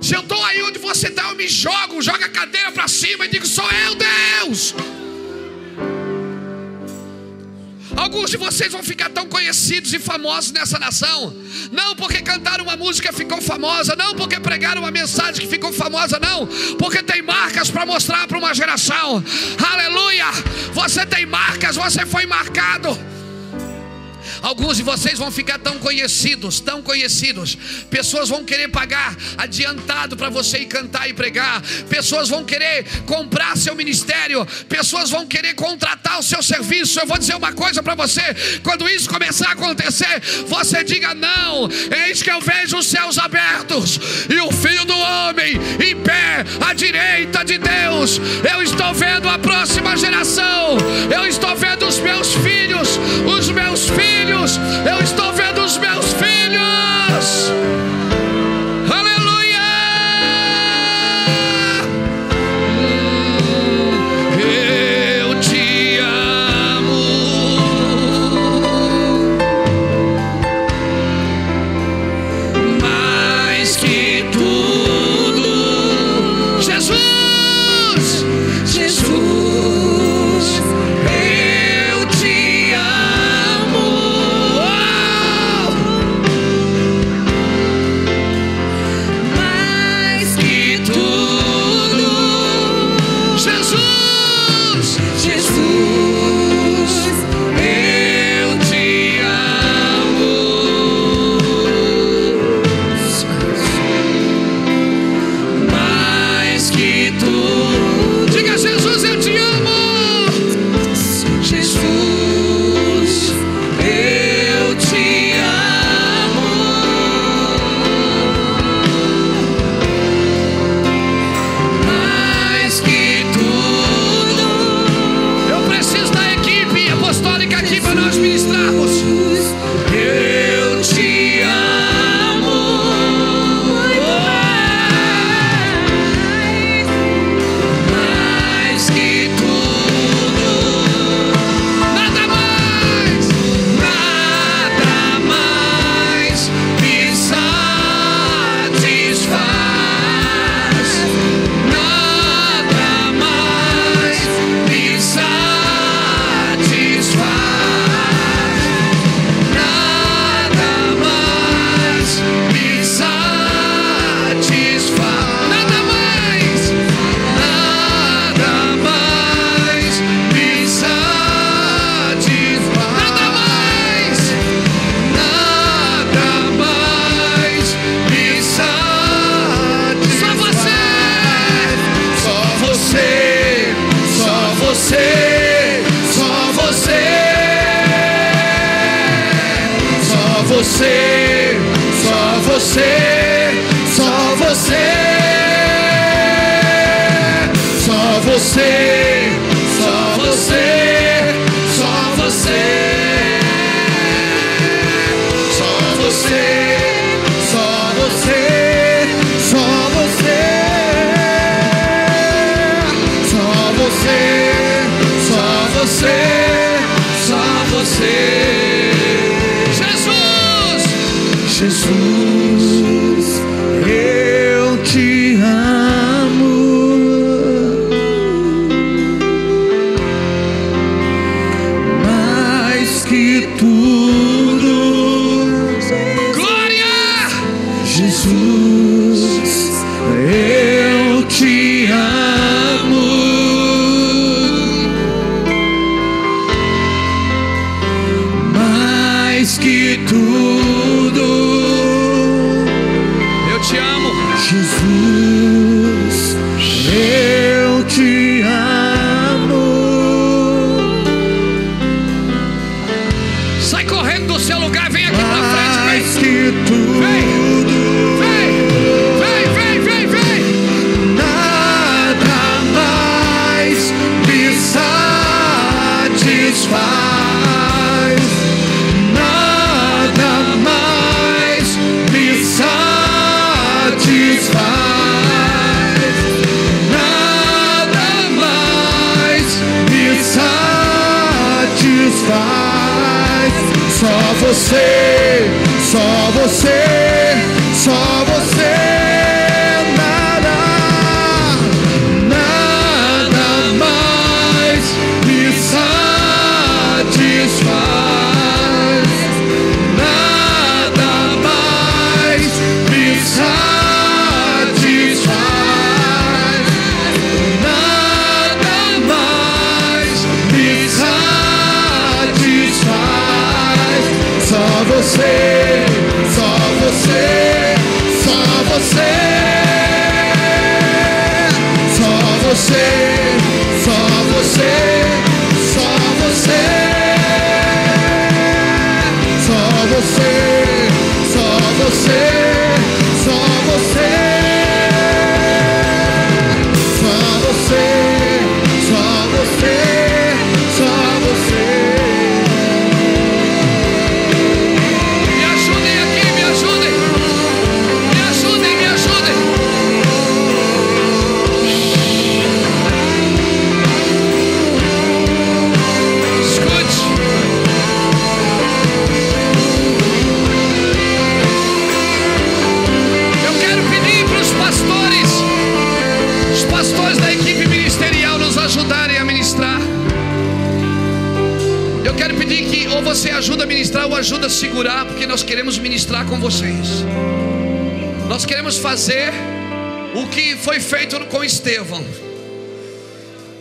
[0.00, 3.26] Se eu estou aí onde você está, eu me jogo, jogo a cadeira para cima
[3.26, 4.74] e digo: sou eu, Deus.
[7.96, 11.34] Alguns de vocês vão ficar tão conhecidos e famosos nessa nação,
[11.72, 16.18] não porque cantaram uma música ficou famosa, não porque pregaram uma mensagem que ficou famosa,
[16.20, 16.46] não,
[16.78, 19.22] porque tem marcas para mostrar para uma geração.
[19.72, 20.26] Aleluia!
[20.72, 22.96] Você tem marcas, você foi marcado.
[24.42, 27.56] Alguns de vocês vão ficar tão conhecidos, tão conhecidos.
[27.90, 31.62] Pessoas vão querer pagar adiantado para você ir cantar e pregar.
[31.88, 34.46] Pessoas vão querer comprar seu ministério.
[34.68, 37.00] Pessoas vão querer contratar o seu serviço.
[37.00, 38.22] Eu vou dizer uma coisa para você:
[38.62, 41.68] quando isso começar a acontecer, você diga não.
[42.06, 43.98] Eis que eu vejo os céus abertos
[44.28, 45.54] e o Filho do Homem
[45.84, 48.20] em pé à direita de Deus.
[48.50, 50.76] Eu estou vendo a próxima geração.
[51.12, 52.98] Eu estou vendo os meus filhos,
[53.38, 57.77] os meus filhos olhos, eu estou vendo os meus filhos.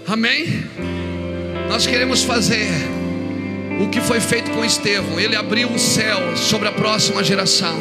[0.07, 0.63] Amém?
[1.69, 2.69] Nós queremos fazer
[3.79, 5.19] o que foi feito com Estevão.
[5.19, 7.77] Ele abriu os céu sobre a próxima geração.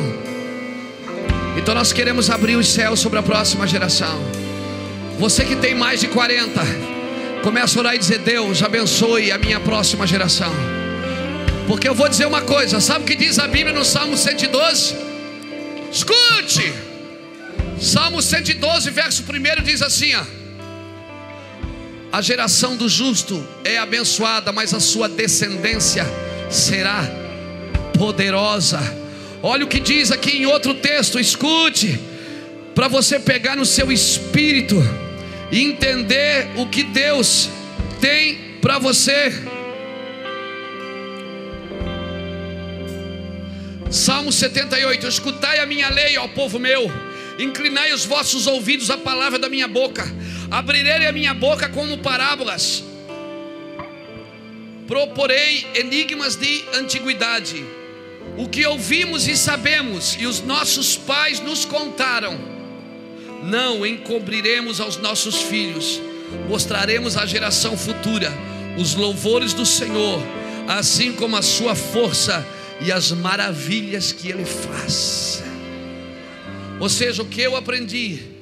[1.57, 4.21] Então nós queremos abrir os céus sobre a próxima geração.
[5.19, 6.61] Você que tem mais de 40,
[7.43, 10.53] começa a orar e dizer: Deus, abençoe a minha próxima geração.
[11.67, 14.95] Porque eu vou dizer uma coisa, sabe o que diz a Bíblia no Salmo 112?
[15.91, 16.73] Escute!
[17.81, 20.23] Salmo 112, verso 1 diz assim: ó,
[22.17, 26.03] a geração do justo é abençoada, mas a sua descendência
[26.51, 27.05] será
[27.99, 28.81] poderosa.
[29.43, 32.01] Olha o que diz aqui em outro texto, escute,
[32.75, 34.77] para você pegar no seu espírito
[35.53, 37.51] e entender o que Deus
[38.01, 39.31] tem para você.
[43.91, 46.91] Salmo 78: Escutai a minha lei, ó povo meu,
[47.39, 50.11] inclinai os vossos ouvidos à palavra da minha boca,
[50.51, 52.85] abrirei a minha boca como parábolas,
[54.87, 57.65] proporei enigmas de antiguidade,
[58.37, 62.39] o que ouvimos e sabemos, e os nossos pais nos contaram,
[63.43, 66.01] não encobriremos aos nossos filhos,
[66.49, 68.33] mostraremos à geração futura
[68.77, 70.21] os louvores do Senhor,
[70.69, 72.47] assim como a sua força
[72.81, 75.43] e as maravilhas que Ele faz.
[76.79, 78.36] Ou seja, o que eu aprendi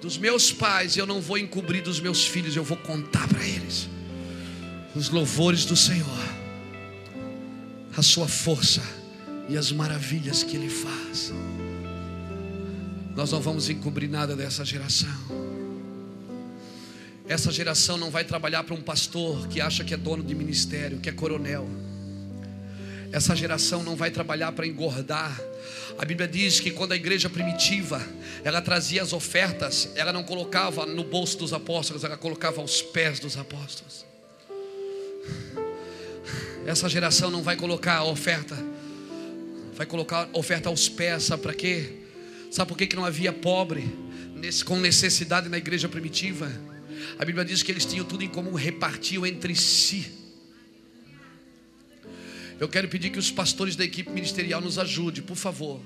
[0.00, 3.88] dos meus pais, eu não vou encobrir dos meus filhos, eu vou contar para eles
[4.94, 6.06] os louvores do Senhor,
[7.96, 8.82] a sua força
[9.48, 11.32] e as maravilhas que Ele faz.
[13.14, 15.08] Nós não vamos encobrir nada dessa geração.
[17.28, 20.98] Essa geração não vai trabalhar para um pastor que acha que é dono de ministério,
[20.98, 21.68] que é coronel.
[23.12, 25.40] Essa geração não vai trabalhar para engordar.
[25.98, 28.02] A Bíblia diz que quando a igreja primitiva,
[28.44, 33.18] ela trazia as ofertas, ela não colocava no bolso dos apóstolos, ela colocava aos pés
[33.18, 34.04] dos apóstolos.
[36.66, 38.56] Essa geração não vai colocar a oferta,
[39.74, 41.92] vai colocar a oferta aos pés, sabe para quê?
[42.50, 43.84] Sabe por que, que não havia pobre
[44.34, 46.50] nesse, com necessidade na igreja primitiva?
[47.18, 50.25] A Bíblia diz que eles tinham tudo em comum, repartiam entre si.
[52.58, 55.80] Eu quero pedir que os pastores da equipe ministerial nos ajudem, por favor.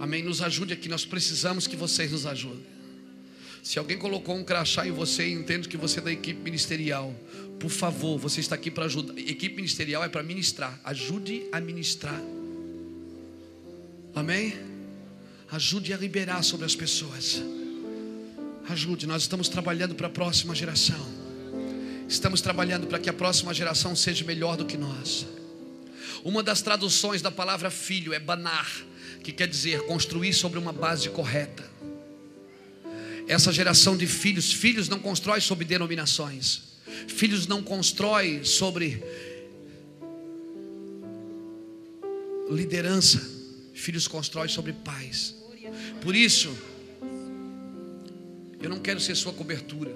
[0.00, 0.22] Amém.
[0.22, 2.66] Nos ajude aqui, nós precisamos que vocês nos ajudem.
[3.62, 7.14] Se alguém colocou um crachá em você e entende que você é da equipe ministerial,
[7.58, 9.18] por favor, você está aqui para ajudar.
[9.18, 10.80] Equipe ministerial é para ministrar.
[10.84, 12.20] Ajude a ministrar.
[14.14, 14.54] Amém?
[15.50, 17.42] Ajude a liberar sobre as pessoas.
[18.68, 21.00] Ajude, nós estamos trabalhando para a próxima geração.
[22.08, 25.26] Estamos trabalhando para que a próxima geração seja melhor do que nós.
[26.24, 28.70] Uma das traduções da palavra filho é banar,
[29.22, 31.68] que quer dizer construir sobre uma base correta.
[33.26, 36.62] Essa geração de filhos, filhos não constrói sobre denominações.
[37.06, 39.02] Filhos não constrói sobre
[42.50, 43.20] liderança.
[43.74, 45.34] Filhos constrói sobre pais.
[46.00, 46.56] Por isso,
[48.60, 49.94] eu não quero ser sua cobertura.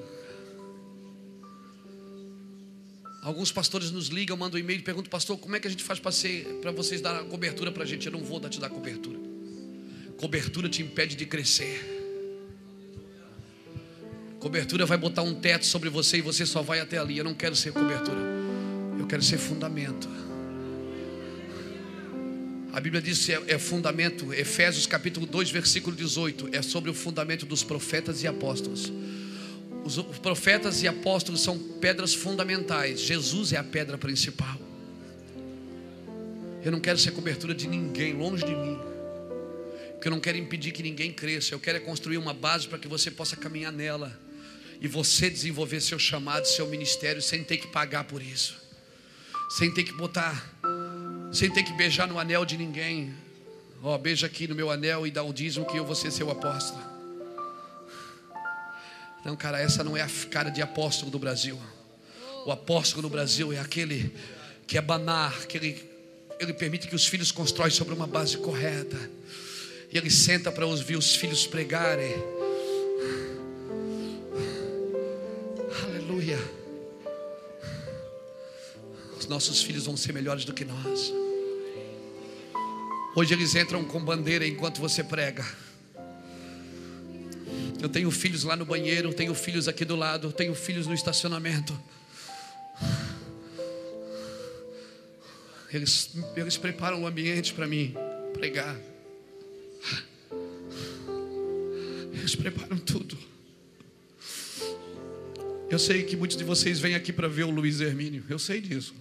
[3.23, 5.85] Alguns pastores nos ligam, mandam um e-mail e perguntam, pastor, como é que a gente
[5.85, 8.05] faz para vocês dar cobertura para a gente?
[8.05, 9.17] Eu não vou te dar cobertura.
[10.17, 12.01] Cobertura te impede de crescer.
[14.41, 17.17] Cobertura vai botar um teto sobre você e você só vai até ali.
[17.17, 18.19] Eu não quero ser cobertura.
[18.99, 20.09] Eu quero ser fundamento.
[22.73, 26.95] A Bíblia diz que é, é fundamento, Efésios capítulo 2, versículo 18, é sobre o
[26.95, 28.93] fundamento dos profetas e apóstolos.
[29.85, 33.01] Os profetas e apóstolos são pedras fundamentais.
[33.01, 34.57] Jesus é a pedra principal.
[36.65, 38.79] Eu não quero ser cobertura de ninguém, longe de mim.
[39.95, 41.55] Porque eu não quero impedir que ninguém cresça.
[41.55, 44.17] Eu quero é construir uma base para que você possa caminhar nela.
[44.81, 48.57] E você desenvolver seu chamado, seu ministério, sem ter que pagar por isso.
[49.51, 50.51] Sem ter que botar,
[51.33, 53.13] sem ter que beijar no anel de ninguém.
[53.83, 56.11] Ó, oh, beija aqui no meu anel e dá o dízimo que eu vou ser
[56.11, 56.92] seu apóstolo.
[59.25, 61.59] Não, cara, essa não é a cara de apóstolo do Brasil.
[62.45, 64.13] O apóstolo no Brasil é aquele
[64.67, 65.91] que é banar, que ele,
[66.41, 68.99] ele permite que os filhos constroem sobre uma base correta.
[69.93, 72.15] E ele senta para ouvir os filhos pregarem.
[75.85, 76.39] Aleluia.
[79.17, 81.13] Os nossos filhos vão ser melhores do que nós.
[83.15, 85.45] Hoje eles entram com bandeira enquanto você prega.
[87.81, 91.79] Eu tenho filhos lá no banheiro, tenho filhos aqui do lado, tenho filhos no estacionamento.
[95.73, 97.95] Eles, eles preparam o ambiente para mim
[98.35, 98.79] pregar.
[102.13, 103.19] Eles preparam tudo.
[105.71, 108.23] Eu sei que muitos de vocês vêm aqui para ver o Luiz Hermínio.
[108.29, 108.95] Eu sei disso.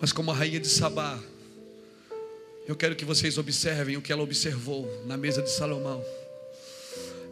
[0.00, 1.22] Mas como a rainha de Sabá,
[2.66, 6.04] eu quero que vocês observem o que ela observou na mesa de Salomão.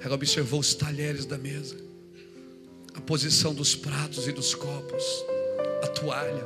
[0.00, 1.76] Ela observou os talheres da mesa.
[2.94, 5.04] a posição dos pratos e dos copos,
[5.82, 6.44] a toalha,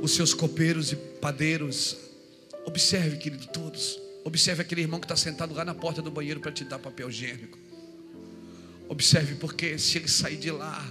[0.00, 1.96] os seus copeiros e padeiros.
[2.64, 3.98] Observe, querido, todos.
[4.24, 7.10] Observe aquele irmão que está sentado lá na porta do banheiro para te dar papel
[7.10, 7.58] higiênico.
[8.88, 10.88] Observe, porque se ele sair de lá,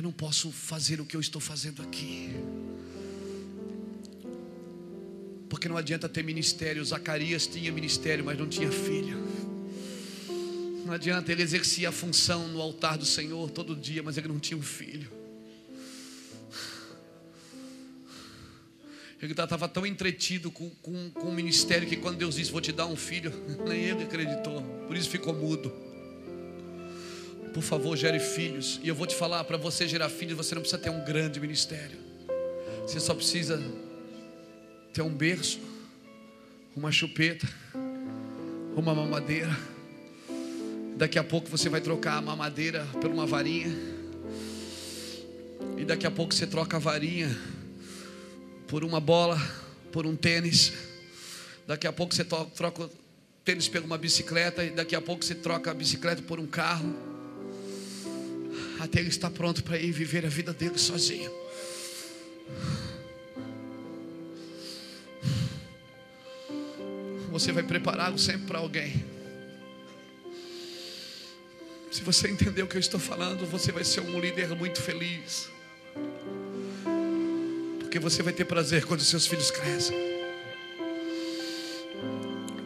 [0.00, 2.30] eu não posso fazer o que eu estou fazendo aqui.
[5.46, 6.82] Porque não adianta ter ministério.
[6.82, 9.18] Zacarias tinha ministério, mas não tinha filho.
[10.86, 14.38] Não adianta, ele exercia a função no altar do Senhor todo dia, mas ele não
[14.38, 15.10] tinha um filho.
[19.20, 22.72] Ele estava tão entretido com, com, com o ministério que quando Deus disse: Vou te
[22.72, 23.30] dar um filho,
[23.68, 25.89] nem ele acreditou, por isso ficou mudo.
[27.52, 28.80] Por favor, gere filhos.
[28.82, 31.40] E eu vou te falar: para você gerar filhos, você não precisa ter um grande
[31.40, 31.98] ministério,
[32.86, 33.60] você só precisa
[34.92, 35.60] ter um berço,
[36.76, 37.48] uma chupeta,
[38.76, 39.56] uma mamadeira.
[40.96, 43.74] Daqui a pouco você vai trocar a mamadeira por uma varinha.
[45.76, 47.34] E daqui a pouco você troca a varinha
[48.68, 49.40] por uma bola,
[49.90, 50.72] por um tênis.
[51.66, 52.90] Daqui a pouco você troca o
[53.44, 54.62] tênis por uma bicicleta.
[54.62, 57.09] E daqui a pouco você troca a bicicleta por um carro.
[58.80, 61.30] Até ele está pronto para ir viver a vida dele sozinho.
[67.30, 69.04] Você vai prepará-lo sempre para alguém.
[71.92, 75.50] Se você entender o que eu estou falando, você vai ser um líder muito feliz.
[77.80, 79.96] Porque você vai ter prazer quando seus filhos crescem.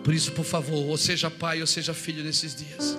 [0.05, 2.97] Por isso, por favor, ou seja pai ou seja filho nesses dias.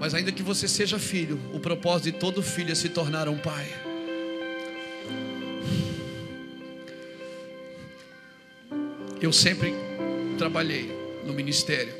[0.00, 3.36] Mas ainda que você seja filho, o propósito de todo filho é se tornar um
[3.36, 3.68] pai.
[9.20, 9.74] Eu sempre
[10.38, 10.90] trabalhei
[11.26, 11.92] no ministério,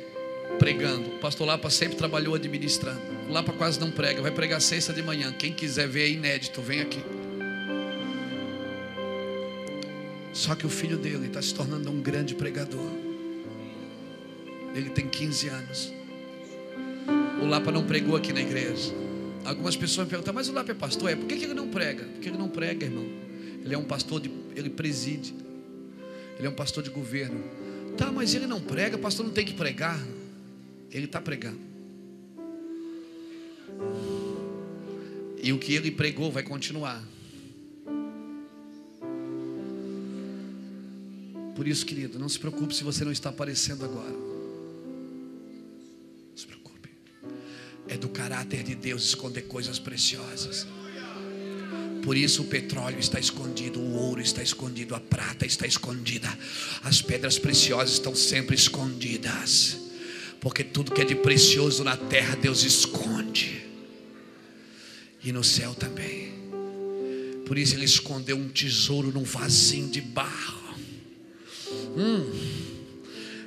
[0.57, 1.09] pregando.
[1.09, 2.99] O pastor Lapa sempre trabalhou administrando.
[3.29, 5.31] O Lapa quase não prega, vai pregar sexta de manhã.
[5.31, 7.03] Quem quiser ver é inédito, vem aqui.
[10.33, 12.89] Só que o filho dele está se tornando um grande pregador.
[14.73, 16.00] Ele tem 15 anos.
[17.41, 18.93] O Lapa não pregou aqui na igreja.
[19.43, 21.09] Algumas pessoas me perguntam, mas o Lapa é pastor?
[21.09, 22.03] É, por que, que ele não prega?
[22.03, 23.05] Porque ele não prega, irmão.
[23.63, 25.33] Ele é um pastor, de, ele preside.
[26.37, 27.43] Ele é um pastor de governo.
[27.97, 29.99] Tá, mas ele não prega, pastor não tem que pregar.
[30.91, 31.59] Ele está pregando.
[35.41, 37.03] E o que ele pregou vai continuar.
[41.55, 44.30] Por isso, querido, não se preocupe se você não está aparecendo agora.
[47.91, 50.65] É do caráter de Deus esconder coisas preciosas.
[52.01, 56.29] Por isso o petróleo está escondido, o ouro está escondido, a prata está escondida,
[56.83, 59.77] as pedras preciosas estão sempre escondidas,
[60.39, 63.61] porque tudo que é de precioso na terra Deus esconde,
[65.21, 66.31] e no céu também.
[67.45, 70.75] Por isso ele escondeu um tesouro num vasinho de barro.
[71.97, 72.31] Hum,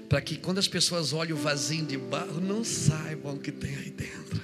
[0.08, 3.74] para que quando as pessoas olhem o vasinho de barro, não saibam o que tem
[3.76, 4.42] aí dentro.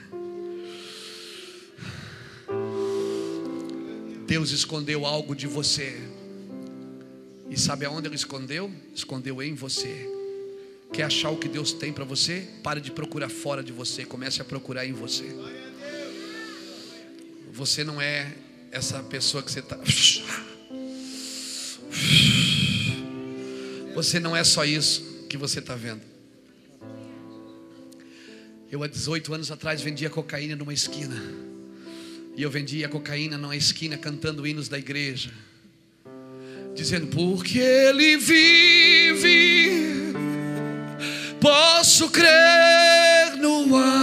[4.26, 6.00] Deus escondeu algo de você.
[7.48, 8.72] E sabe aonde Ele escondeu?
[8.94, 10.08] Escondeu em você.
[10.92, 12.48] Quer achar o que Deus tem para você?
[12.62, 15.24] Pare de procurar fora de você, comece a procurar em você.
[17.52, 18.32] Você não é
[18.70, 19.78] essa pessoa que você está.
[23.92, 26.02] Você não é só isso que você está vendo.
[28.68, 31.14] Eu há 18 anos atrás vendia cocaína numa esquina.
[32.36, 35.30] E eu vendia cocaína numa esquina cantando hinos da igreja.
[36.74, 40.12] Dizendo, porque ele vive,
[41.40, 43.99] posso crer no amanhã.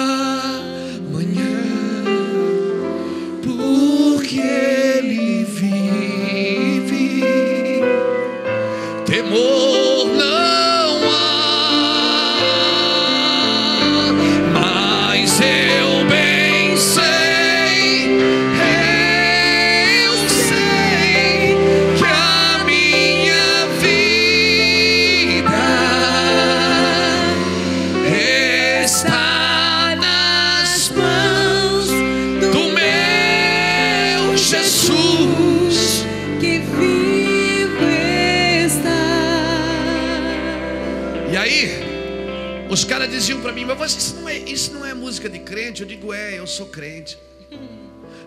[45.77, 45.81] Crente?
[45.81, 47.17] Eu digo, é, eu sou crente.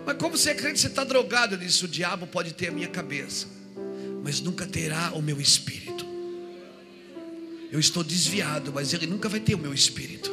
[0.07, 1.55] Mas como você é crente, você está drogado?
[1.55, 3.47] Eu disse, o diabo pode ter a minha cabeça,
[4.23, 6.07] mas nunca terá o meu espírito.
[7.73, 10.31] Eu estou desviado, mas ele nunca vai ter o meu espírito.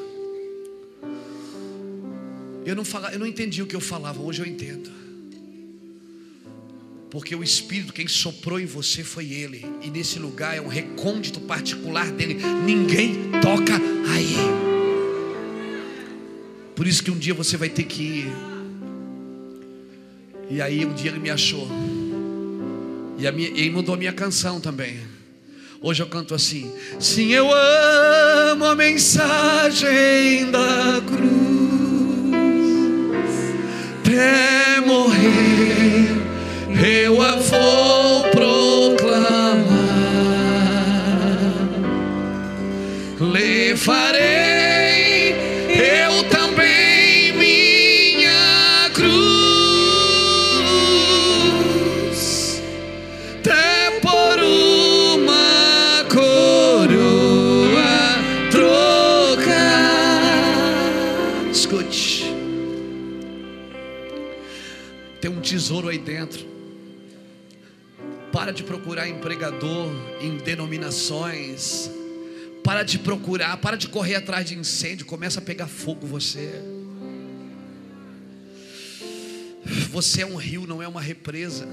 [2.65, 4.91] Eu não, fala, eu não entendi o que eu falava, hoje eu entendo.
[7.09, 9.65] Porque o Espírito, quem soprou em você foi Ele.
[9.81, 12.37] E nesse lugar é um recôndito particular dele.
[12.65, 13.73] Ninguém toca
[14.13, 14.66] aí.
[16.77, 18.31] Por isso que um dia você vai ter que ir.
[20.47, 21.67] E aí um dia ele me achou.
[23.17, 24.99] E minha, ele mudou a minha canção também.
[25.81, 31.27] Hoje eu canto assim: Sim, eu amo a mensagem da cruz.
[34.05, 36.09] Até morrer,
[37.05, 39.57] eu a vou proclamar.
[43.19, 44.36] Levarei
[65.47, 66.45] tesouro aí dentro.
[68.31, 69.89] Para de procurar empregador
[70.21, 71.89] em denominações.
[72.63, 76.61] Para de procurar, para de correr atrás de incêndio, começa a pegar fogo você.
[79.89, 81.67] Você é um rio, não é uma represa.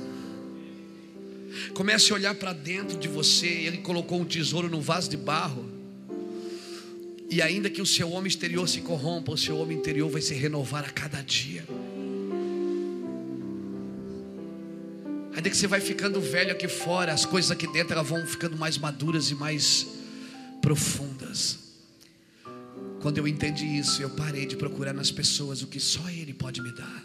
[1.74, 3.46] Comece a olhar para dentro de você.
[3.46, 5.68] Ele colocou um tesouro num vaso de barro.
[7.28, 10.34] E ainda que o seu homem exterior se corrompa, o seu homem interior vai se
[10.34, 11.64] renovar a cada dia.
[15.34, 18.56] Ainda que você vai ficando velho aqui fora, as coisas aqui dentro elas vão ficando
[18.56, 19.86] mais maduras e mais
[20.62, 21.58] profundas.
[23.02, 26.62] Quando eu entendi isso, eu parei de procurar nas pessoas o que só Ele pode
[26.62, 27.04] me dar.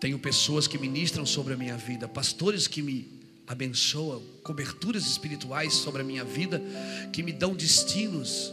[0.00, 6.00] Tenho pessoas que ministram sobre a minha vida, pastores que me abençoam, coberturas espirituais sobre
[6.00, 6.60] a minha vida,
[7.12, 8.52] que me dão destinos,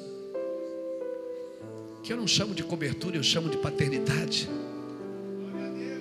[2.04, 4.48] que eu não chamo de cobertura, eu chamo de paternidade.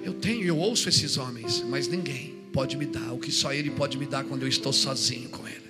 [0.08, 3.70] Eu tenho, eu ouço esses homens, mas ninguém pode me dar o que só Ele
[3.70, 5.68] pode me dar quando eu estou sozinho com Ele.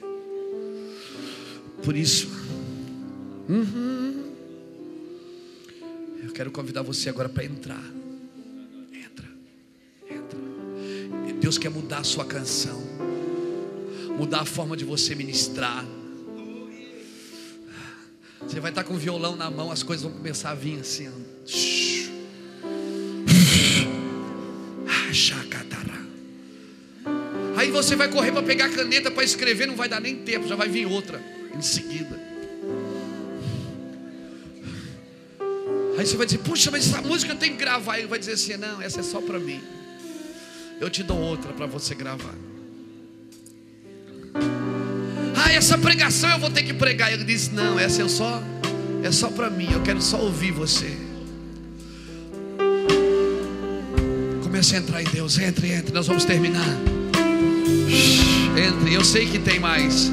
[1.83, 2.29] Por isso,
[3.49, 4.33] uhum,
[6.23, 7.83] eu quero convidar você agora para entrar.
[8.93, 9.27] Entra,
[10.09, 10.39] entra.
[11.41, 12.81] Deus quer mudar a sua canção,
[14.17, 15.85] mudar a forma de você ministrar.
[18.43, 21.09] Você vai estar com o violão na mão, as coisas vão começar a vir assim.
[21.09, 22.18] ó.
[27.57, 30.47] Aí você vai correr para pegar a caneta para escrever, não vai dar nem tempo,
[30.47, 31.21] já vai vir outra
[31.53, 32.19] em seguida.
[35.99, 37.99] Aí você vai dizer, puxa, mas essa música eu tenho que gravar.
[37.99, 39.61] Ele vai dizer assim: não, essa é só para mim.
[40.81, 42.35] Eu te dou outra para você gravar.
[45.35, 47.13] Ah, essa pregação eu vou ter que pregar.
[47.13, 48.41] Ele diz: não, essa eu só,
[49.03, 49.73] é só para mim.
[49.73, 51.08] Eu quero só ouvir você.
[54.59, 55.39] Comece a entrar em Deus.
[55.39, 55.93] Entre, entre.
[55.93, 56.67] Nós vamos terminar.
[58.57, 58.93] Entre.
[58.93, 60.11] Eu sei que tem mais.